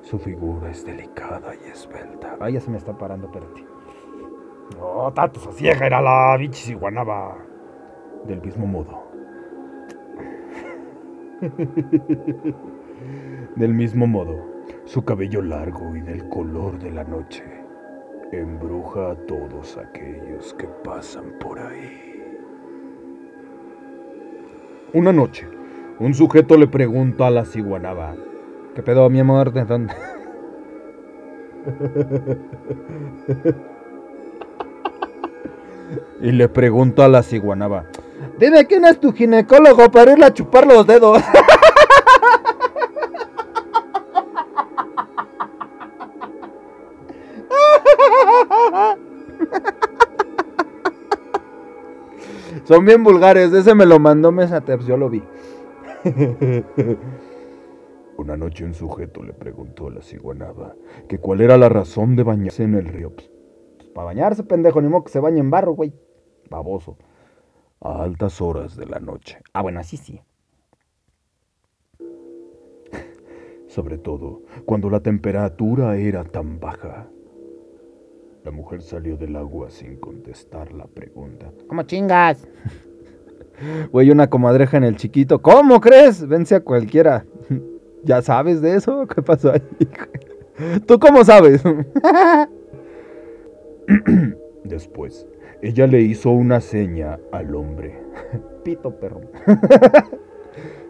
[0.02, 2.38] Su figura es delicada y esbelta.
[2.40, 3.66] Ay, ya se me está parando, espérate.
[4.78, 7.38] No, tato, sosiega, era la bichis iguanaba.
[8.26, 9.04] Del mismo modo.
[13.56, 14.36] Del mismo modo,
[14.84, 17.44] su cabello largo y del color de la noche
[18.32, 22.15] embruja a todos aquellos que pasan por ahí.
[24.94, 25.48] Una noche,
[26.00, 28.16] un sujeto le pregunta a la ciguanaba,
[28.76, 29.52] ¿qué pedo, mi amor?
[29.52, 29.94] ¿De dónde?
[36.22, 37.86] y le pregunta a la ciguanaba,
[38.40, 41.22] dime quién es tu ginecólogo para irle a chupar los dedos.
[52.66, 55.22] Son bien vulgares, ese me lo mandó Mesateps, yo lo vi.
[58.18, 60.74] Una noche un sujeto le preguntó a la ciguanaba
[61.08, 63.14] que cuál era la razón de bañarse en el río.
[63.94, 65.94] Para bañarse, pendejo, ni modo que se bañe en barro, güey.
[66.50, 66.98] Baboso.
[67.82, 69.38] A altas horas de la noche.
[69.54, 70.20] Ah, bueno, así sí.
[73.68, 77.10] Sobre todo cuando la temperatura era tan baja.
[78.46, 81.52] La mujer salió del agua sin contestar la pregunta.
[81.68, 82.48] ¿Cómo chingas?
[83.92, 85.42] Güey, una comadreja en el chiquito.
[85.42, 86.28] ¿Cómo crees?
[86.28, 87.26] Vence a cualquiera.
[88.04, 89.08] ¿Ya sabes de eso?
[89.08, 89.62] ¿Qué pasó ahí?
[90.86, 91.64] ¿Tú cómo sabes?
[94.64, 95.26] Después,
[95.62, 97.98] ella le hizo una seña al hombre,
[98.64, 99.22] pito perro,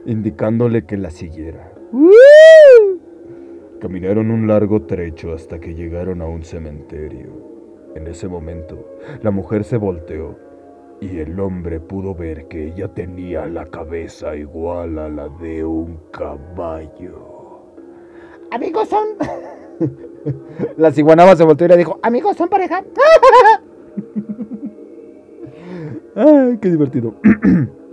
[0.05, 1.71] indicándole que la siguiera.
[3.85, 7.29] Caminaron un largo trecho hasta que llegaron a un cementerio.
[7.93, 10.39] En ese momento, la mujer se volteó
[10.99, 15.99] y el hombre pudo ver que ella tenía la cabeza igual a la de un
[16.11, 17.61] caballo.
[18.49, 19.05] Amigos son.
[20.77, 22.83] La ciguanaba se volteó y le dijo, Amigos son pareja.
[26.15, 27.13] ¡Ay, qué divertido!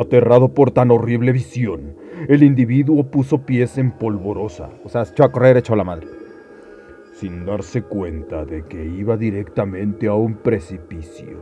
[0.00, 1.96] Aterrado por tan horrible visión,
[2.28, 5.82] el individuo puso pies en polvorosa, o sea, se echó a correr echó a la
[5.82, 6.06] madre.
[7.14, 11.38] sin darse cuenta de que iba directamente a un precipicio.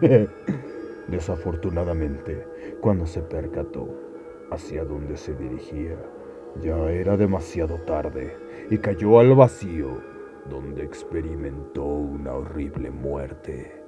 [1.08, 2.44] Desafortunadamente,
[2.82, 3.88] cuando se percató
[4.50, 5.96] hacia dónde se dirigía,
[6.60, 8.36] ya era demasiado tarde
[8.68, 10.02] y cayó al vacío,
[10.50, 13.79] donde experimentó una horrible muerte.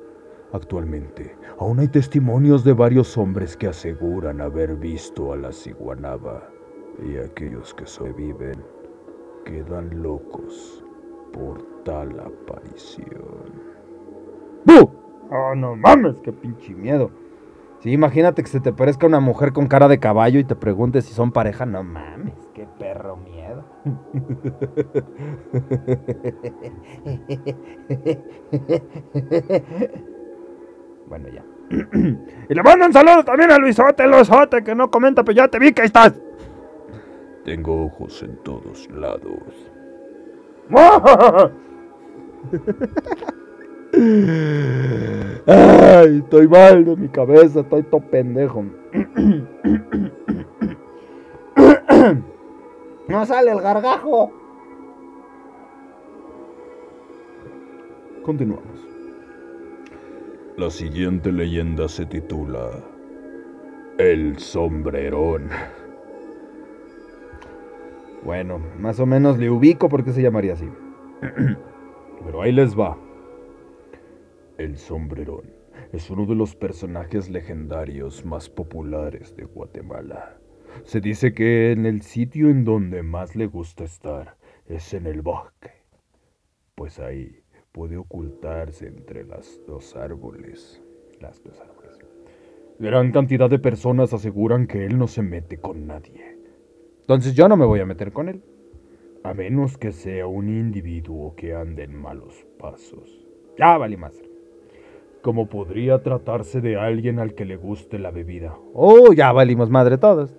[0.52, 6.46] Actualmente, aún hay testimonios de varios hombres que aseguran haber visto a la ciguanaba
[7.02, 8.62] y aquellos que sobreviven
[9.46, 10.84] quedan locos
[11.32, 13.72] por tal aparición.
[14.66, 14.90] ¡Bu!
[15.30, 17.10] Oh, no mames, qué pinche miedo.
[17.80, 21.00] Sí, imagínate que se te parezca una mujer con cara de caballo y te pregunte
[21.00, 21.64] si son pareja.
[21.64, 23.64] No mames, qué perro miedo.
[31.12, 31.44] bueno, ya.
[32.48, 35.58] y le mando un saludo también a Luisote, Luisote, que no comenta, pero ya te
[35.58, 36.14] vi que ahí estás.
[37.44, 39.42] Tengo ojos en todos lados.
[45.46, 48.64] Ay, estoy mal de mi cabeza, estoy todo pendejo.
[53.08, 54.32] No sale el gargajo.
[58.22, 58.71] Continuamos.
[60.62, 62.70] La siguiente leyenda se titula
[63.98, 65.48] El sombrerón.
[68.22, 70.68] Bueno, más o menos le ubico porque se llamaría así.
[72.24, 72.96] Pero ahí les va.
[74.56, 75.50] El sombrerón
[75.92, 80.38] es uno de los personajes legendarios más populares de Guatemala.
[80.84, 85.22] Se dice que en el sitio en donde más le gusta estar es en el
[85.22, 85.72] bosque,
[86.76, 87.41] pues ahí
[87.72, 90.82] puede ocultarse entre las dos árboles.
[91.20, 91.98] Las dos árboles.
[92.78, 96.36] Gran cantidad de personas aseguran que él no se mete con nadie,
[97.00, 98.42] Entonces yo no me voy a meter con él.
[99.24, 103.28] a menos que sea un individuo que ande en malos pasos.
[103.56, 104.20] Ya vale más.
[105.22, 109.96] Como podría tratarse de alguien al que le guste la bebida Oh, ya valimos madre
[109.98, 110.34] todos.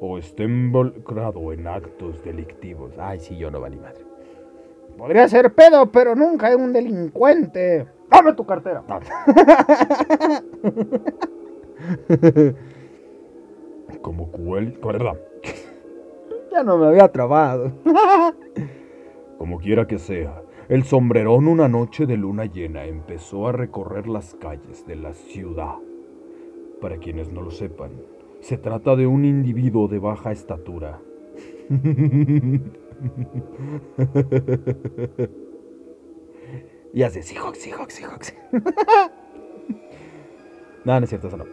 [0.00, 2.94] o esté involucrado en actos delictivos.
[2.98, 4.04] Ay, sí, yo no valí madre.
[4.96, 7.86] Podría ser pedo, pero nunca es un delincuente.
[8.10, 8.82] Dame tu cartera.
[14.02, 15.18] Como cual, ¿verdad?
[16.52, 17.72] Ya no me había trabado.
[19.38, 24.34] Como quiera que sea, el sombrerón una noche de luna llena empezó a recorrer las
[24.34, 25.76] calles de la ciudad.
[26.80, 27.90] Para quienes no lo sepan,
[28.40, 31.00] se trata de un individuo de baja estatura.
[36.94, 38.34] Y hace Seahawks, Seahawks, Seahawks.
[40.84, 41.46] no, no es cierto, eso no.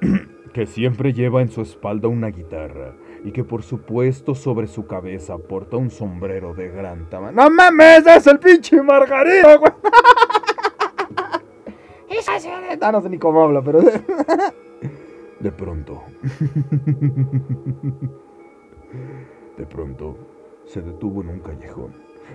[0.52, 2.94] que siempre lleva en su espalda una guitarra
[3.24, 7.32] y que por supuesto sobre su cabeza porta un sombrero de gran tamaño.
[7.32, 8.06] ¡No mames!
[8.06, 9.72] ¡Es el pinche Margarito, güey!
[12.80, 13.80] Ah, no sé ni cómo habla, pero.
[15.40, 16.02] De pronto.
[19.56, 20.35] De pronto
[20.66, 21.94] se detuvo en un callejón,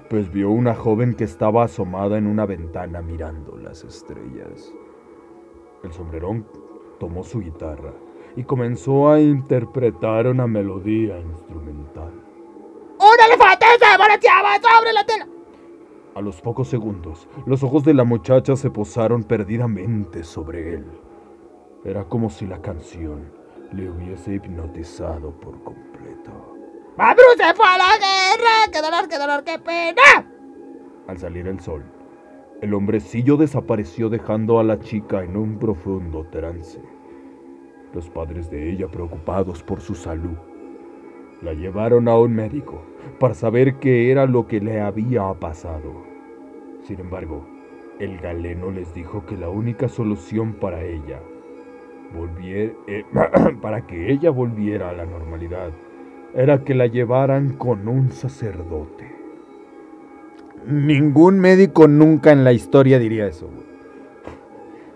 [0.10, 4.74] pues vio una joven que estaba asomada en una ventana mirando las estrellas.
[5.84, 6.46] El sombrerón
[7.00, 7.94] tomó su guitarra
[8.36, 12.12] y comenzó a interpretar una melodía instrumental.
[13.00, 15.28] ¡Un elefante se balanceaba sobre la tela!
[16.14, 20.86] A los pocos segundos, los ojos de la muchacha se posaron perdidamente sobre él.
[21.84, 23.32] Era como si la canción
[23.72, 26.61] le hubiese hipnotizado por completo.
[27.02, 28.72] ¡Mabru se fue a la guerra!
[28.72, 30.32] ¡Qué dolor, qué dolor, qué pena!
[31.08, 31.84] Al salir el sol,
[32.62, 36.80] el hombrecillo desapareció dejando a la chica en un profundo trance.
[37.96, 40.38] Los padres de ella, preocupados por su salud,
[41.42, 42.84] la llevaron a un médico
[43.20, 46.04] para saber qué era lo que le había pasado.
[46.84, 47.44] Sin embargo,
[47.98, 51.20] el galeno les dijo que la única solución para ella
[52.14, 53.04] volviera, eh,
[53.60, 55.72] para que ella volviera a la normalidad
[56.34, 59.16] era que la llevaran con un sacerdote.
[60.66, 63.72] Ningún médico nunca en la historia diría eso, güey.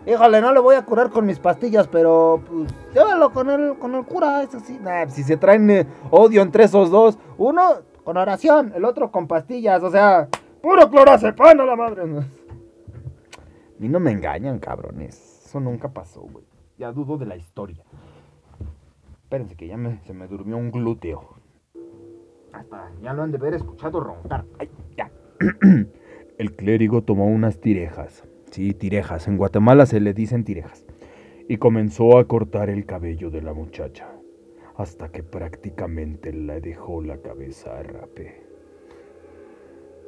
[0.08, 3.96] Híjole, no le voy a curar con mis pastillas, pero pues llévalo con el, con
[3.96, 4.78] el cura, eso sí.
[4.80, 9.28] Nah, si se traen eh, odio entre esos dos, Uno con oración, el otro con
[9.28, 10.28] pastillas, o sea,
[10.62, 12.04] puro clorazepam a la madre.
[13.80, 15.44] Ni no me engañan, cabrones.
[15.44, 16.46] Eso nunca pasó, güey.
[16.78, 17.84] Ya dudo de la historia.
[19.26, 21.40] Espérense que ya me, se me durmió un glúteo.
[22.54, 24.46] Hasta ya lo han de haber escuchado roncar.
[24.60, 25.12] Ay, ya.
[26.38, 28.24] El clérigo tomó unas tirejas.
[28.52, 29.28] Sí, tirejas.
[29.28, 30.86] En Guatemala se le dicen tirejas.
[31.50, 34.08] Y comenzó a cortar el cabello de la muchacha.
[34.78, 38.44] Hasta que prácticamente le dejó la cabeza a rape.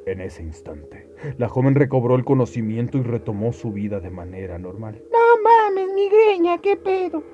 [0.06, 1.08] En ese instante,
[1.38, 5.02] la joven recobró el conocimiento y retomó su vida de manera normal.
[5.10, 7.24] No mames, migreña, qué pedo.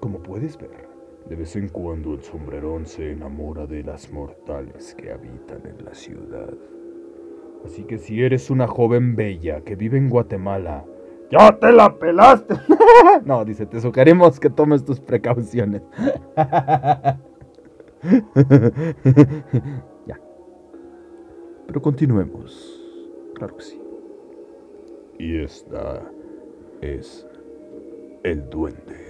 [0.00, 0.88] Como puedes ver,
[1.28, 5.94] de vez en cuando el sombrerón se enamora de las mortales que habitan en la
[5.94, 6.54] ciudad.
[7.64, 10.84] Así que si eres una joven bella que vive en Guatemala,
[11.30, 12.54] ¡ya te la pelaste!
[13.24, 15.82] no, dice, te sugerimos que tomes tus precauciones.
[20.06, 20.20] ya.
[21.66, 22.80] Pero continuemos.
[23.34, 23.82] Claro que sí.
[25.18, 26.08] Y esta
[26.80, 27.26] es
[28.22, 29.07] el duende.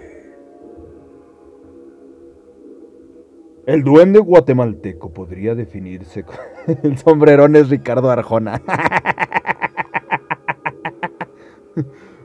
[3.68, 6.36] El duende guatemalteco podría definirse con...
[6.82, 8.62] El sombrerón es Ricardo Arjona.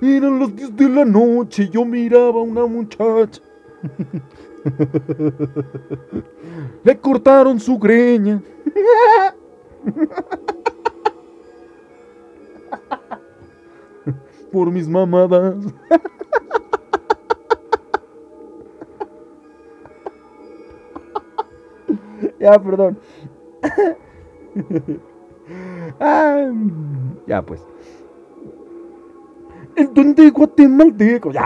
[0.02, 3.42] Eran las 10 de la noche, yo miraba a una muchacha.
[6.86, 8.42] Le cortaron su greña.
[14.50, 15.56] Por mis mamadas.
[22.44, 23.00] Ya, perdón.
[26.00, 26.52] ah,
[27.26, 27.66] ya, pues.
[29.76, 31.32] El duende guatemalteco.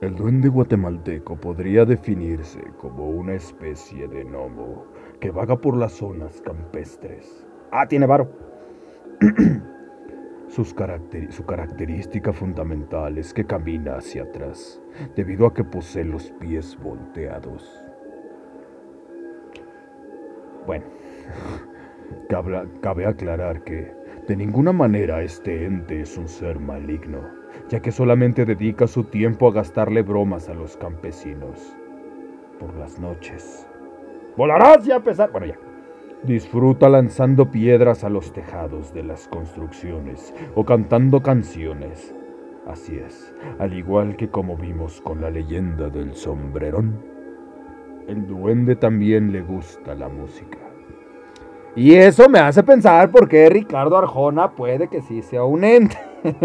[0.00, 4.84] El duende guatemalteco podría definirse como una especie de gnomo
[5.20, 7.44] que vaga por las zonas campestres.
[7.72, 8.30] Ah, tiene varo.
[10.48, 14.80] Sus caracter su característica fundamental es que camina hacia atrás,
[15.16, 17.85] debido a que posee los pies volteados.
[20.66, 20.84] Bueno,
[22.80, 23.92] cabe, aclarar que
[24.26, 27.20] de ninguna manera este ente es un ser maligno,
[27.68, 31.76] ya que solamente dedica su tiempo a gastarle bromas a los campesinos.
[32.58, 33.66] Por las noches.
[34.36, 35.30] Volarás y a pesar.
[35.30, 35.58] Bueno, ya.
[36.22, 42.14] Disfruta lanzando piedras a los tejados de las construcciones o cantando canciones.
[42.66, 47.15] Así es, al igual que como vimos con la leyenda del sombrerón,
[48.06, 50.58] el duende también le gusta la música.
[51.74, 55.98] Y eso me hace pensar por qué Ricardo Arjona puede que sí sea un ente.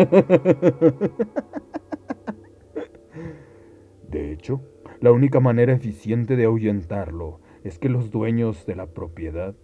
[4.09, 4.61] De hecho,
[4.99, 9.55] la única manera eficiente de ahuyentarlo es que los dueños de la propiedad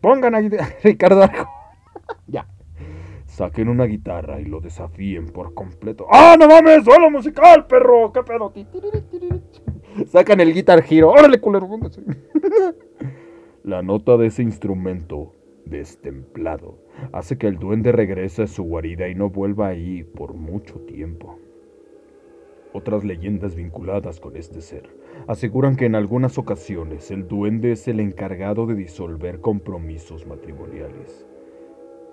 [0.00, 0.40] pongan a
[0.82, 1.50] Ricardo Arjona.
[2.26, 2.48] ya.
[3.26, 6.06] Saquen una guitarra y lo desafíen por completo.
[6.10, 6.84] ¡Ah, no mames!
[6.84, 8.12] ¡Suelo musical, perro!
[8.12, 8.52] ¡Qué pedo!
[10.06, 11.10] Sacan el Guitar Hero.
[11.10, 11.68] ¡Órale, culero!
[13.64, 15.32] La nota de ese instrumento,
[15.64, 16.78] destemplado,
[17.12, 21.38] hace que el duende regrese a su guarida y no vuelva ahí por mucho tiempo.
[22.72, 24.88] Otras leyendas vinculadas con este ser
[25.26, 31.26] aseguran que en algunas ocasiones el duende es el encargado de disolver compromisos matrimoniales.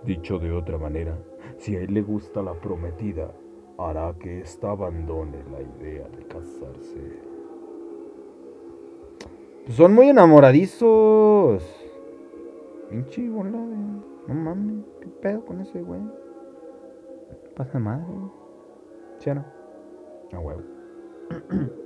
[0.05, 1.17] Dicho de otra manera,
[1.57, 3.31] si a él le gusta la prometida,
[3.77, 7.32] hará que ésta abandone la idea de casarse.
[9.69, 11.63] Son muy enamoradizos.
[12.89, 13.75] Pinche bola de...
[14.27, 16.01] No mames, qué pedo con ese güey.
[17.55, 18.05] Pasa madre.
[19.19, 19.45] ¿Sí o no?
[20.33, 20.61] A huevo.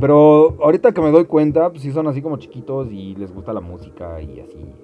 [0.00, 3.52] Pero ahorita que me doy cuenta, pues sí son así como chiquitos y les gusta
[3.52, 4.74] la música y así.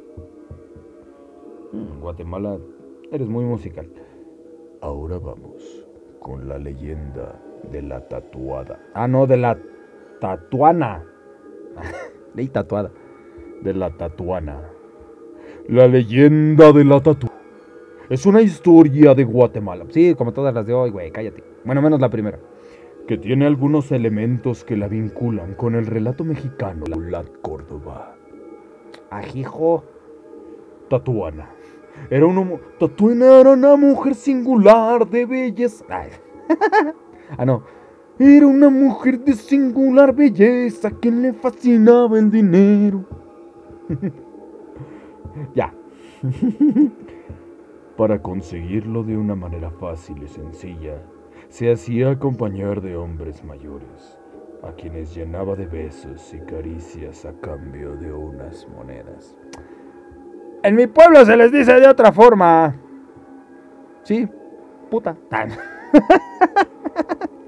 [1.72, 2.58] Mm, Guatemala,
[3.10, 3.90] eres muy musical.
[4.80, 5.84] Ahora vamos
[6.20, 8.78] con la leyenda de la tatuada.
[8.94, 9.58] Ah, no, de la
[10.20, 11.04] tatuana.
[12.34, 12.90] Ley tatuada.
[13.62, 14.60] De la tatuana.
[15.68, 17.36] La leyenda de la tatuana.
[18.08, 19.86] Es una historia de Guatemala.
[19.90, 21.44] Sí, como todas las de hoy, güey, cállate.
[21.64, 22.38] Bueno, menos la primera.
[23.06, 28.16] Que tiene algunos elementos que la vinculan con el relato mexicano, la Córdoba.
[29.10, 29.84] Ajijo.
[30.88, 31.50] Tatuana.
[32.10, 35.84] Era una, Tatuana era una mujer singular de belleza.
[37.38, 37.62] ah, no.
[38.22, 43.06] Era una mujer de singular belleza a quien le fascinaba el dinero.
[45.54, 45.72] ya.
[47.96, 51.02] Para conseguirlo de una manera fácil y sencilla,
[51.48, 54.18] se hacía acompañar de hombres mayores,
[54.62, 59.34] a quienes llenaba de besos y caricias a cambio de unas monedas.
[60.62, 62.76] En mi pueblo se les dice de otra forma.
[64.02, 64.28] Sí,
[64.90, 65.16] puta.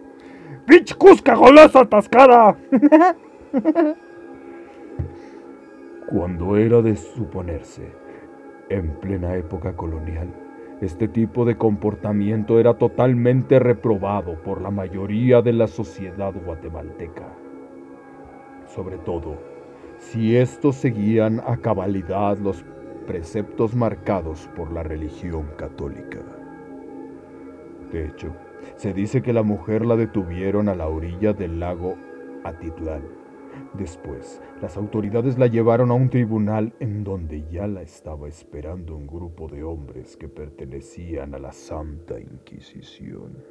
[0.67, 1.35] ¡Pinche cusca
[1.75, 2.57] atascada!
[6.07, 7.91] Cuando era de suponerse,
[8.69, 10.29] en plena época colonial,
[10.81, 17.27] este tipo de comportamiento era totalmente reprobado por la mayoría de la sociedad guatemalteca.
[18.67, 19.37] Sobre todo,
[19.99, 22.65] si estos seguían a cabalidad los
[23.07, 26.19] preceptos marcados por la religión católica.
[27.93, 28.33] De hecho,
[28.83, 31.95] se dice que la mujer la detuvieron a la orilla del lago
[32.43, 33.05] Atitlán.
[33.75, 39.07] Después, las autoridades la llevaron a un tribunal en donde ya la estaba esperando un
[39.07, 43.45] grupo de hombres que pertenecían a la Santa Inquisición,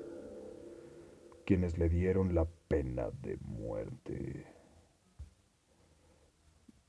[1.46, 4.48] quienes le dieron la pena de muerte.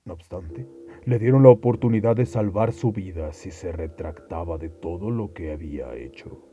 [0.05, 0.67] No obstante,
[1.05, 5.53] le dieron la oportunidad de salvar su vida si se retractaba de todo lo que
[5.53, 6.45] había hecho.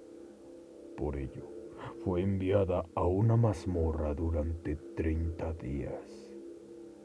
[0.96, 1.59] Por ello,
[2.04, 6.32] fue enviada a una mazmorra durante 30 días,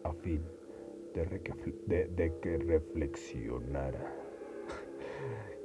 [0.05, 0.43] a fin
[1.15, 4.13] de, que reflexionara.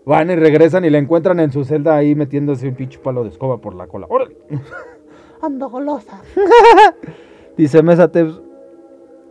[0.06, 3.30] Van y regresan y la encuentran en su celda ahí metiéndose un pinche palo de
[3.30, 4.08] escoba por la cola.
[4.10, 4.38] ¡Órale!
[5.42, 6.22] Ando golosa.
[7.58, 8.42] Dice Mesateps,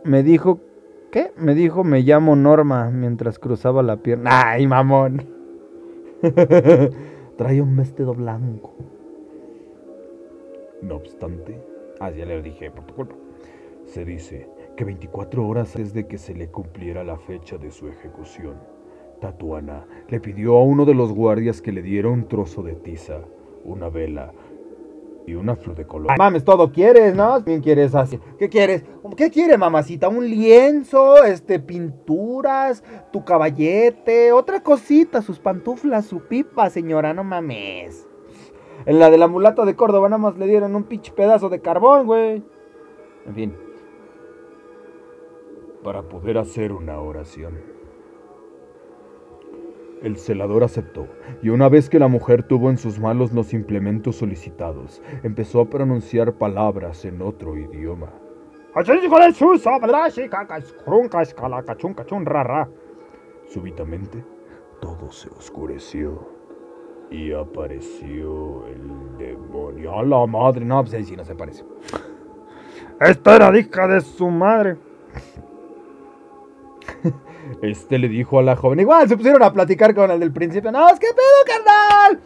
[0.03, 0.59] me dijo,
[1.11, 1.31] ¿qué?
[1.37, 4.51] Me dijo, me llamo Norma mientras cruzaba la pierna.
[4.51, 5.27] ¡Ay, mamón!
[7.37, 8.73] Trae un vestido blanco.
[10.81, 11.59] No obstante,
[11.99, 13.15] ah, ya le dije por tu culpa,
[13.85, 17.87] se dice que 24 horas antes de que se le cumpliera la fecha de su
[17.87, 18.55] ejecución,
[19.19, 23.19] Tatuana le pidió a uno de los guardias que le diera un trozo de tiza,
[23.65, 24.31] una vela
[25.27, 26.17] y una flor de color.
[26.17, 27.41] mames, todo quieres, ¿no?
[27.41, 28.19] Bien quieres así.
[28.39, 28.83] ¿Qué quieres?
[29.17, 30.07] ¿Qué quiere, mamacita?
[30.07, 31.23] ¿Un lienzo?
[31.23, 38.08] Este, pinturas, tu caballete, otra cosita, sus pantuflas, su pipa, señora, no mames.
[38.85, 41.61] En la de la mulata de Córdoba nada más le dieron un pinche pedazo de
[41.61, 42.43] carbón, güey.
[43.25, 43.55] En fin.
[45.83, 47.59] Para poder hacer una oración.
[50.01, 51.07] El celador aceptó,
[51.41, 55.69] y una vez que la mujer tuvo en sus manos los implementos solicitados, empezó a
[55.69, 58.13] pronunciar palabras en otro idioma.
[63.49, 64.23] Súbitamente,
[64.79, 66.38] todo se oscureció
[67.11, 69.97] y apareció el demonio.
[69.97, 71.63] A la madre, no, pues ahí sí no se parece.
[72.99, 74.77] Esta era hija de su madre.
[77.61, 80.71] Este le dijo a la joven, igual se pusieron a platicar con el del principio.
[80.71, 82.19] No, es que pedo, carnal.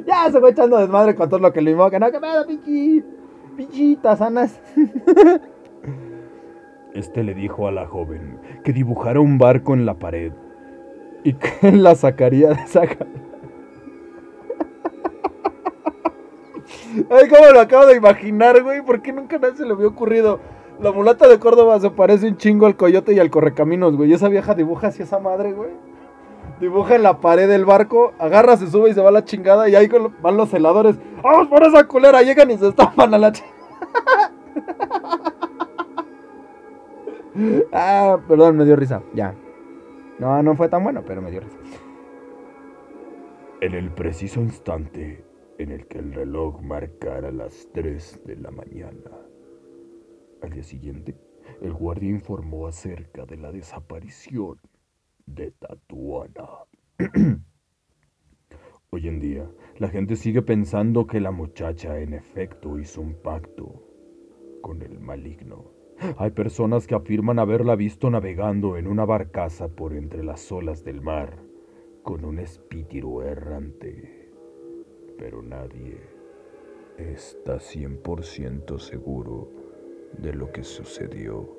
[0.06, 1.98] ya se fue echando desmadre con todo lo que le invoca.
[1.98, 3.04] No, que pedo, pichi.
[3.56, 4.60] Pichitas sanas.
[6.94, 10.32] Este le dijo a la joven que dibujara un barco en la pared
[11.22, 12.82] y que la sacaría de esa
[17.08, 18.82] Ay, cómo lo acabo de imaginar, güey.
[18.82, 20.40] ¿Por qué nunca nadie se le había ocurrido?
[20.80, 24.12] La mulata de Córdoba se parece un chingo al coyote y al correcaminos, güey.
[24.12, 25.70] Esa vieja dibuja así esa madre, güey.
[26.60, 29.68] Dibuja en la pared del barco, agarra, se sube y se va a la chingada.
[29.68, 29.88] Y ahí
[30.20, 30.96] van los celadores.
[31.22, 32.22] ¡Vamos por esa culera!
[32.22, 34.32] Llegan y se estampan a la chingada.
[37.72, 39.02] ah, perdón, me dio risa.
[39.14, 39.34] Ya.
[40.18, 41.58] No, no fue tan bueno, pero me dio risa.
[43.60, 45.24] En el preciso instante
[45.58, 49.10] en el que el reloj marcara las 3 de la mañana.
[50.42, 51.14] Al día siguiente,
[51.60, 54.58] el guardia informó acerca de la desaparición
[55.26, 56.48] de Tatuana.
[58.90, 63.86] Hoy en día, la gente sigue pensando que la muchacha en efecto hizo un pacto
[64.62, 65.79] con el maligno.
[66.16, 71.02] Hay personas que afirman haberla visto navegando en una barcaza por entre las olas del
[71.02, 71.36] mar,
[72.02, 74.30] con un espíritu errante.
[75.18, 76.00] Pero nadie
[76.96, 79.50] está 100% seguro
[80.18, 81.54] de lo que sucedió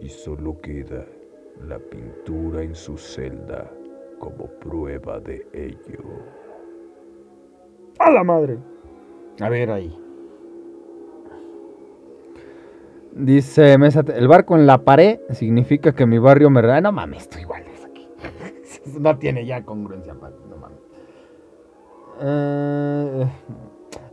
[0.00, 1.06] y solo queda
[1.64, 3.70] la pintura en su celda
[4.18, 6.02] como prueba de ello.
[8.00, 8.58] ¡A la madre!
[9.40, 10.01] A ver ahí.
[13.14, 16.60] Dice el barco en la pared significa que mi barrio me...
[16.60, 18.08] Ah, no mames, estoy igual es aquí.
[18.98, 20.78] no tiene ya congruencia, no mames.
[22.20, 23.26] Eh,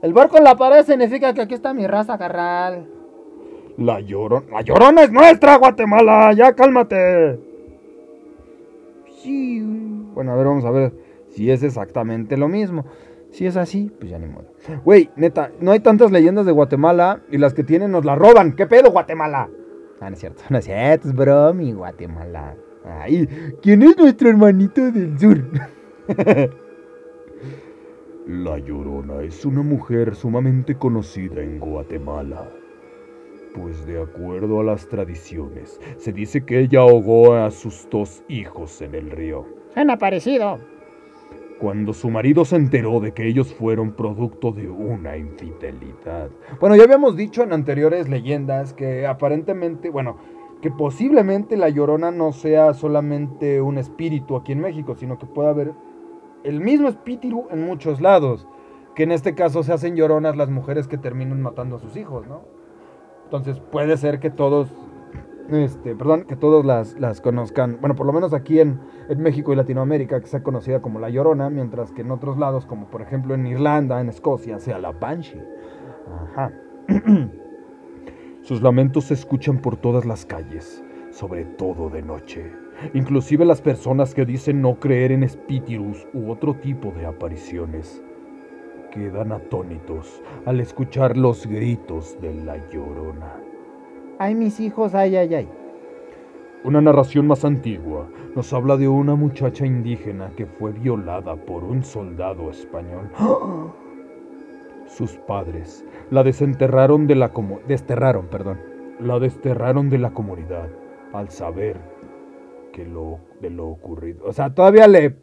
[0.01, 2.87] el barco en la pared significa que aquí está mi raza, carral.
[3.77, 7.39] La llorona, la llorona es nuestra, Guatemala, ya cálmate.
[10.13, 10.93] Bueno, a ver, vamos a ver
[11.29, 12.85] si es exactamente lo mismo.
[13.31, 14.45] Si es así, pues ya ni modo.
[14.83, 18.53] Güey, neta, no hay tantas leyendas de Guatemala y las que tienen nos las roban.
[18.53, 19.49] ¿Qué pedo, Guatemala?
[20.01, 20.43] Ah, no es cierto.
[20.49, 22.55] No es cierto, es bromi, Guatemala.
[22.85, 23.27] Ay,
[23.61, 25.43] ¿quién es nuestro hermanito del sur?
[28.27, 32.47] La Llorona es una mujer sumamente conocida en Guatemala.
[33.55, 38.81] Pues de acuerdo a las tradiciones, se dice que ella ahogó a sus dos hijos
[38.81, 39.45] en el río.
[39.73, 40.59] Suena parecido.
[41.59, 46.29] Cuando su marido se enteró de que ellos fueron producto de una infidelidad.
[46.59, 50.17] Bueno, ya habíamos dicho en anteriores leyendas que aparentemente, bueno,
[50.61, 55.49] que posiblemente la llorona no sea solamente un espíritu aquí en México, sino que puede
[55.49, 55.73] haber
[56.43, 58.47] el mismo espíritu en muchos lados.
[58.95, 62.27] Que en este caso se hacen lloronas las mujeres que terminan matando a sus hijos,
[62.27, 62.41] ¿no?
[63.25, 64.73] Entonces puede ser que todos,
[65.51, 68.79] este, perdón, que todos las, las conozcan, bueno, por lo menos aquí en,
[69.09, 72.65] en México y Latinoamérica, que sea conocida como la llorona, mientras que en otros lados,
[72.65, 75.41] como por ejemplo en Irlanda, en Escocia, sea la banshee.
[76.31, 76.51] Ajá.
[78.41, 82.51] Sus lamentos se escuchan por todas las calles, sobre todo de noche.
[82.93, 88.01] Inclusive las personas que dicen no creer en espíritus u otro tipo de apariciones
[88.91, 93.35] quedan atónitos al escuchar los gritos de la llorona.
[94.19, 95.49] Ay, mis hijos, ay, ay, ay.
[96.65, 101.83] Una narración más antigua nos habla de una muchacha indígena que fue violada por un
[101.83, 103.09] soldado español.
[104.87, 108.59] Sus padres la desenterraron de la comu- desterraron, perdón,
[108.99, 110.67] la desterraron de la comunidad
[111.13, 111.77] al saber
[112.73, 114.25] que lo de lo ocurrido.
[114.25, 115.15] O sea, todavía le,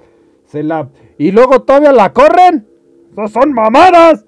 [0.46, 0.88] se la,
[1.18, 2.66] y luego todavía la corren.
[3.12, 4.24] ¡Esas son mamadas!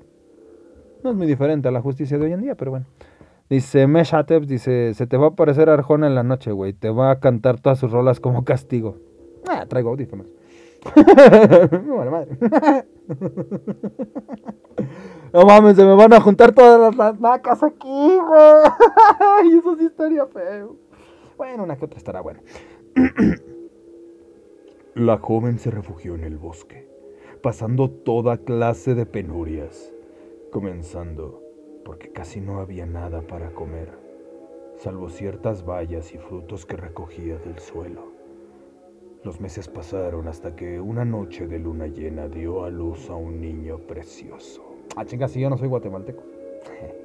[1.03, 2.87] No es muy diferente a la justicia de hoy en día, pero bueno.
[3.51, 6.75] Dice Meshatep, dice, se te va a aparecer Arjona en la noche, güey.
[6.75, 8.97] Te va a cantar todas sus rolas como castigo.
[9.47, 10.35] Ah, traigo audífonos.
[10.95, 12.39] Vale madre.
[15.33, 19.53] No mames, se me van a juntar todas las, las vacas aquí, güey.
[19.59, 20.77] Eso sí estaría feo.
[21.37, 22.41] Bueno, una que otra estará buena.
[24.95, 26.89] La joven se refugió en el bosque,
[27.43, 29.93] pasando toda clase de penurias,
[30.51, 31.43] comenzando
[31.89, 33.89] porque casi no había nada para comer,
[34.77, 38.13] salvo ciertas bayas y frutos que recogía del suelo.
[39.25, 43.41] Los meses pasaron hasta que una noche de luna llena dio a luz a un
[43.41, 44.63] niño precioso.
[44.97, 46.23] Ah, chinga, si yo no soy guatemalteco.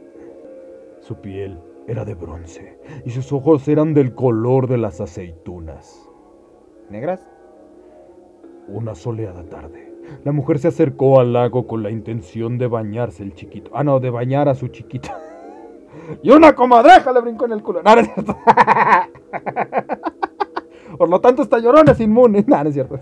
[1.00, 1.58] Su piel
[1.88, 6.10] era de bronce y sus ojos eran del color de las aceitunas.
[6.90, 7.26] ¿Negras?
[8.68, 9.93] Una soleada tarde,
[10.24, 13.72] la mujer se acercó al lago con la intención de bañarse el chiquito.
[13.74, 15.10] Ah, no, de bañar a su chiquito.
[16.22, 17.82] Y una comadreja le brincó en el culo.
[17.82, 18.36] No, no es cierto.
[20.98, 22.44] Por lo tanto, esta llorona es inmune.
[22.48, 23.00] No, no es cierto.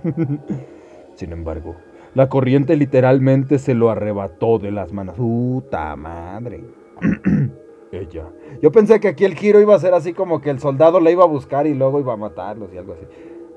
[1.15, 1.75] Sin embargo,
[2.13, 5.15] la corriente literalmente se lo arrebató de las manos.
[5.15, 6.63] Puta madre.
[7.91, 8.29] Ella,
[8.61, 11.11] Yo pensé que aquí el giro iba a ser así como que el soldado le
[11.11, 13.05] iba a buscar y luego iba a matarlos y algo así.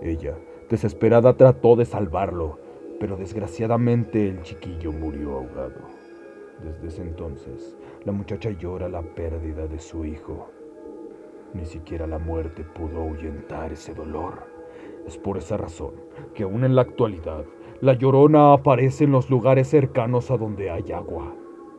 [0.02, 0.34] ella,
[0.68, 2.58] desesperada trató de salvarlo,
[3.04, 5.74] pero desgraciadamente el chiquillo murió ahogado.
[6.62, 10.48] Desde ese entonces, la muchacha llora la pérdida de su hijo.
[11.52, 14.46] Ni siquiera la muerte pudo ahuyentar ese dolor.
[15.06, 15.92] Es por esa razón
[16.32, 17.44] que aún en la actualidad,
[17.82, 21.34] la llorona aparece en los lugares cercanos a donde hay agua,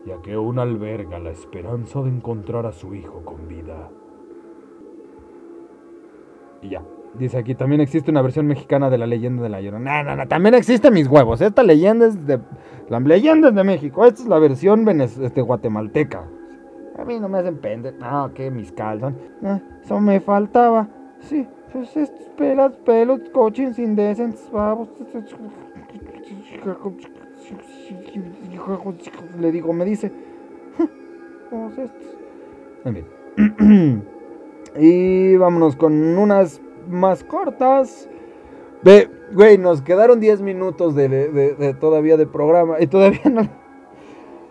[0.05, 3.89] ya que aún alberga la esperanza de encontrar a su hijo con vida.
[6.61, 6.83] Y ya.
[7.19, 10.03] Dice aquí, también existe una versión mexicana de la leyenda de la llorona.
[10.03, 11.41] No, no, no, también existe mis huevos.
[11.41, 12.39] Esta leyenda es de...
[12.89, 14.05] La leyenda es de México.
[14.05, 16.23] Esta es la versión venez- este, guatemalteca.
[16.97, 17.93] A mí no me hacen pende.
[17.93, 19.17] No, que mis calzón.
[19.43, 20.87] Ah, eso me faltaba.
[21.21, 24.89] Sí, pues estos pelas, pelos, cochins indecentes, babos.
[29.39, 30.11] Le digo, me dice.
[31.49, 32.17] Todos estos.
[32.85, 34.03] En fin.
[34.77, 38.09] y vámonos con unas más cortas.
[38.83, 43.47] Ve, güey, nos quedaron 10 minutos de, de- de- todavía de programa y todavía no.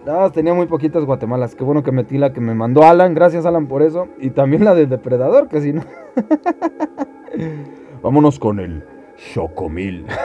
[0.07, 1.55] No, tenía muy poquitas Guatemalas.
[1.55, 3.15] Qué bueno que metí la que me mandó Alan.
[3.15, 4.09] Gracias, Alan, por eso.
[4.19, 5.83] Y también la del depredador, que si no.
[8.03, 8.85] Vámonos con el
[9.33, 10.07] Chocomil.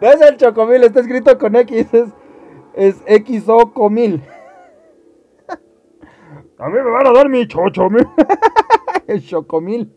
[0.00, 1.86] No es el chocomil, está escrito con X.
[1.94, 2.08] Es,
[2.74, 2.96] es.
[6.60, 8.06] A mí me van a dar mi chochomil.
[9.06, 9.90] El chocomil.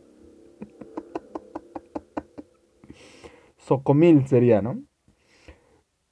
[3.57, 4.81] Socomil sería, ¿no?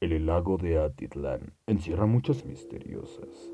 [0.01, 3.53] El lago de Atitlán encierra muchas misteriosas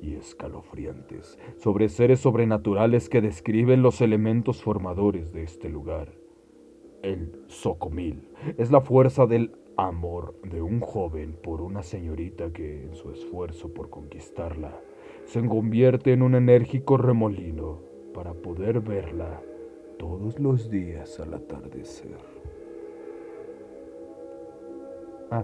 [0.00, 6.12] y escalofriantes sobre seres sobrenaturales que describen los elementos formadores de este lugar.
[7.02, 8.28] El Socomil
[8.58, 13.72] es la fuerza del amor de un joven por una señorita que, en su esfuerzo
[13.72, 14.80] por conquistarla,
[15.32, 17.78] se convierte en un enérgico remolino
[18.12, 19.40] para poder verla
[19.98, 22.18] todos los días al atardecer.
[25.30, 25.42] Ah,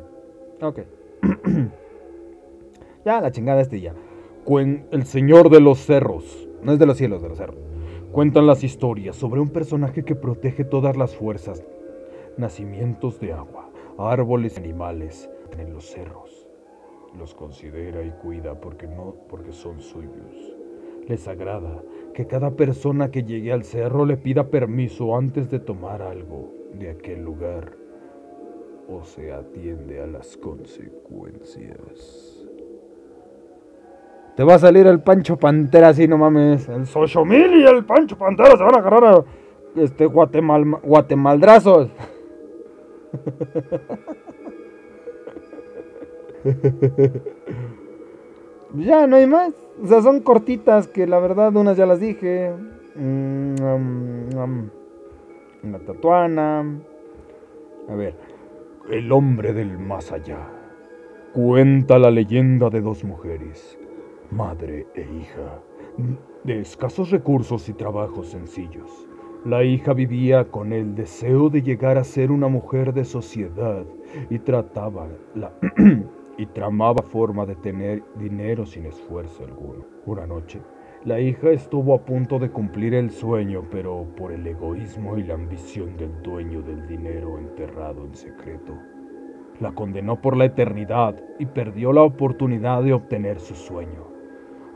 [0.61, 0.81] ok.
[3.07, 3.95] ya, la chingada este ya.
[4.45, 6.47] Cuen- el Señor de los Cerros.
[6.63, 7.57] No es de los cielos, de los cerros.
[8.13, 11.65] Cuentan las historias sobre un personaje que protege todas las fuerzas,
[12.37, 16.38] nacimientos de agua, árboles, animales en los cerros.
[17.19, 20.55] Los considera y cuida porque no porque son suyos.
[21.09, 21.83] Les agrada
[22.15, 26.91] que cada persona que llegue al cerro le pida permiso antes de tomar algo de
[26.91, 27.73] aquel lugar
[28.89, 32.47] o se atiende a las consecuencias.
[34.37, 36.69] Te va a salir el Pancho Pantera así, no mames.
[36.69, 39.25] El Xochomil y el Pancho Pantera se van a agarrar a
[39.75, 41.91] este Guatemal, guatemaldrazos.
[48.75, 49.53] ya, no hay más.
[49.83, 52.53] O sea, son cortitas que la verdad unas ya las dije.
[52.97, 53.55] Mm,
[55.65, 56.65] la tatuana.
[57.89, 58.15] A ver.
[58.91, 60.49] El hombre del más allá.
[61.35, 63.79] Cuenta la leyenda de dos mujeres,
[64.31, 65.61] madre e hija,
[66.45, 69.07] de escasos recursos y trabajos sencillos.
[69.45, 73.85] La hija vivía con el deseo de llegar a ser una mujer de sociedad
[74.31, 75.53] y trataba la
[76.39, 79.85] y tramaba forma de tener dinero sin esfuerzo alguno.
[80.07, 80.61] Una noche,
[81.05, 85.35] la hija estuvo a punto de cumplir el sueño, pero por el egoísmo y la
[85.35, 88.73] ambición del dueño del dinero enterrado en secreto,
[89.61, 94.07] la condenó por la eternidad y perdió la oportunidad de obtener su sueño.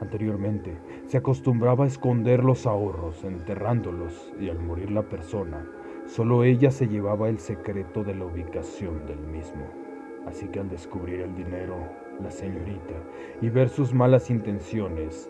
[0.00, 5.64] Anteriormente, se acostumbraba a esconder los ahorros, enterrándolos, y al morir la persona,
[6.06, 9.81] solo ella se llevaba el secreto de la ubicación del mismo.
[10.26, 11.76] Así que al descubrir el dinero,
[12.22, 12.94] la señorita,
[13.40, 15.28] y ver sus malas intenciones,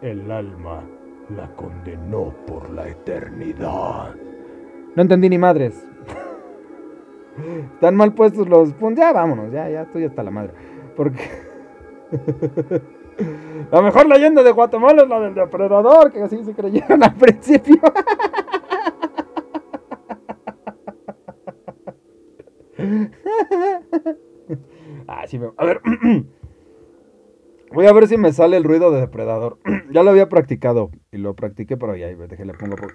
[0.00, 0.82] el alma
[1.36, 4.14] la condenó por la eternidad.
[4.94, 5.86] No entendí ni madres.
[7.74, 9.04] Están mal puestos los puntos.
[9.04, 10.52] Ya vámonos, ya, ya estoy hasta la madre.
[10.96, 11.22] Porque.
[13.70, 17.80] la mejor leyenda de Guatemala es la del depredador, que así se creyeron al principio.
[25.08, 25.40] ah, sí.
[25.56, 25.80] A ver.
[27.72, 29.60] Voy a ver si me sale el ruido de depredador.
[29.92, 32.92] ya lo había practicado y lo practiqué, pero ya, dejé, le pongo por...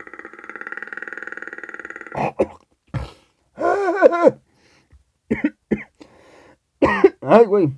[7.21, 7.71] Ay, güey.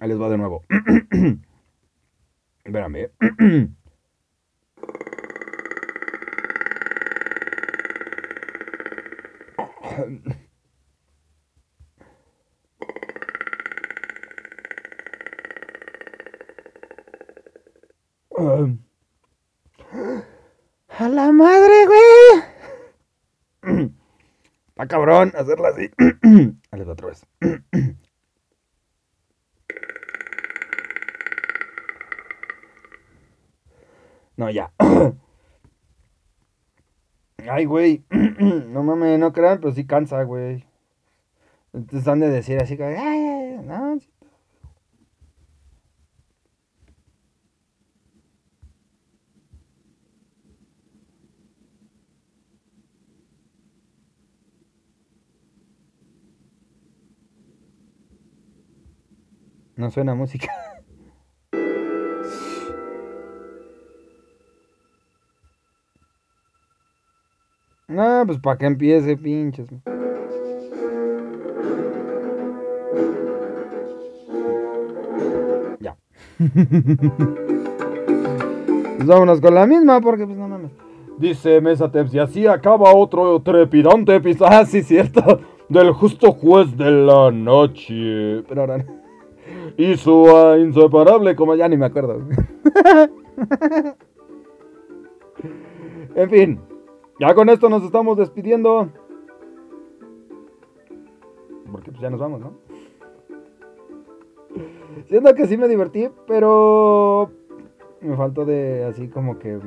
[0.00, 0.64] Ahí les va de nuevo.
[2.64, 3.10] Espérame.
[20.98, 22.42] A la madre, güey.
[24.68, 25.90] Está cabrón hacerla así.
[26.72, 27.26] Va otra vez.
[34.34, 34.72] No, ya.
[37.48, 38.04] Ay, güey.
[38.10, 40.64] No mames, no crean, pero sí cansa, güey.
[41.72, 42.96] Entonces han de decir así que.
[59.82, 60.48] No suena música.
[67.88, 69.68] No, pues para que empiece, pinches.
[75.80, 75.96] Ya.
[78.96, 80.70] pues vámonos con la misma, porque pues no mames.
[81.18, 84.52] Dice Mesateps, y así acaba otro trepidante episodio.
[84.52, 85.40] Ah, sí, cierto.
[85.68, 88.44] Del justo juez de la noche.
[88.46, 89.01] Pero ahora no.
[89.76, 90.26] Y su
[90.58, 92.20] inseparable, como Ya ni me acuerdo.
[96.14, 96.60] en fin.
[97.18, 98.88] Ya con esto nos estamos despidiendo.
[101.70, 102.52] Porque pues ya nos vamos, ¿no?
[105.06, 107.30] Siento que sí me divertí, pero
[108.00, 109.58] me faltó de así como que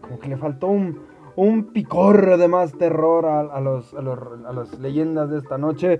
[0.00, 1.00] como que le faltó un,
[1.36, 5.58] un picor de más terror a, a los, a, los, a las leyendas de esta
[5.58, 5.98] noche.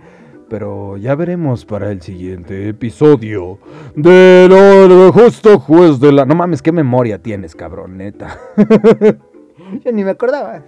[0.48, 3.58] Pero ya veremos para el siguiente episodio
[3.96, 6.24] de lo justo juez de la...
[6.24, 8.38] No mames, qué memoria tienes, cabrón, neta.
[9.84, 10.62] Yo ni me acordaba.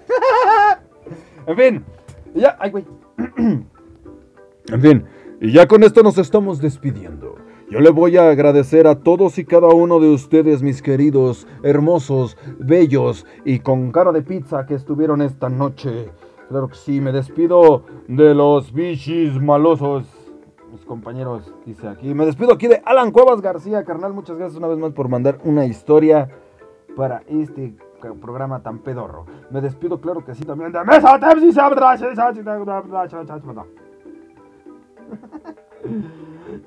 [1.47, 1.85] en fin,
[2.35, 2.85] ya, ay, güey.
[4.69, 5.05] En fin,
[5.41, 7.37] y ya con esto nos estamos despidiendo.
[7.71, 12.37] Yo le voy a agradecer a todos y cada uno de ustedes, mis queridos, hermosos,
[12.59, 16.11] bellos Y con cara de pizza que estuvieron esta noche
[16.49, 20.07] Claro que sí, me despido de los bichis malosos.
[20.71, 22.15] Mis compañeros, dice aquí.
[22.15, 24.13] Me despido aquí de Alan Cuevas García, carnal.
[24.13, 26.29] Muchas gracias una vez más por mandar una historia
[26.97, 27.75] para este
[28.21, 29.27] programa tan pedorro.
[29.51, 31.19] Me despido, claro que sí, también de Mesa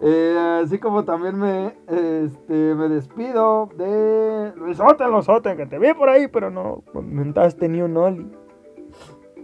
[0.01, 6.09] eh, Así como también me, este, me despido de Luisote Losote, que te vi por
[6.09, 8.29] ahí, pero no comentaste ni un oli.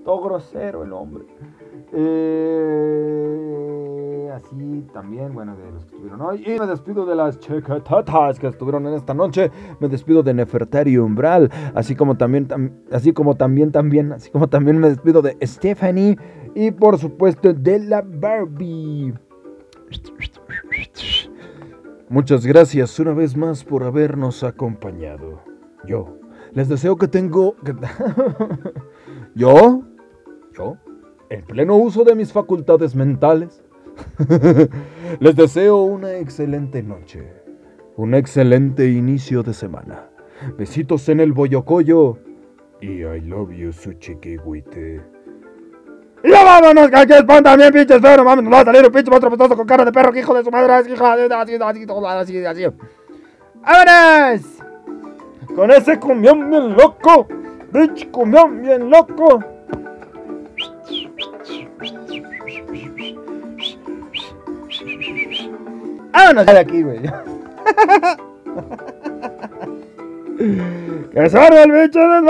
[0.05, 1.25] Todo grosero el hombre.
[1.91, 3.51] Eh,
[4.33, 6.43] así también, bueno, de los que estuvieron hoy.
[6.45, 9.49] Y me despido de las checatatas que estuvieron en esta noche.
[9.79, 11.49] Me despido de Nefertari Umbral.
[11.73, 12.47] Así como también,
[12.91, 16.17] así como también, también, así como también me despido de Stephanie.
[16.53, 19.13] Y por supuesto de la Barbie.
[22.09, 25.41] Muchas gracias una vez más por habernos acompañado.
[25.87, 26.19] Yo
[26.53, 27.55] les deseo que tengo...
[29.35, 29.81] ¿Yo?
[30.55, 30.77] Yo,
[31.29, 33.61] en pleno uso de mis facultades mentales,
[35.19, 37.31] les deseo una excelente noche,
[37.95, 40.09] un excelente inicio de semana.
[40.57, 42.17] Besitos en el boyocoyo
[42.81, 45.01] y I love you, su chiquihuite.
[46.23, 48.91] Y ya vámonos, que aquí es también, pinches pero mames, nos va a salir un
[48.91, 51.33] pinche monstruo pestoso con cara de perro, que hijo de su madre, es hija de
[51.33, 52.75] así, así, así, así.
[53.61, 54.45] ¡Vámonos!
[55.55, 57.27] Con ese cumión bien loco,
[57.71, 59.54] pinche cumión bien loco.
[66.11, 67.01] Vámonos de aquí, güey.
[71.11, 72.21] ¡Que salga el bicho de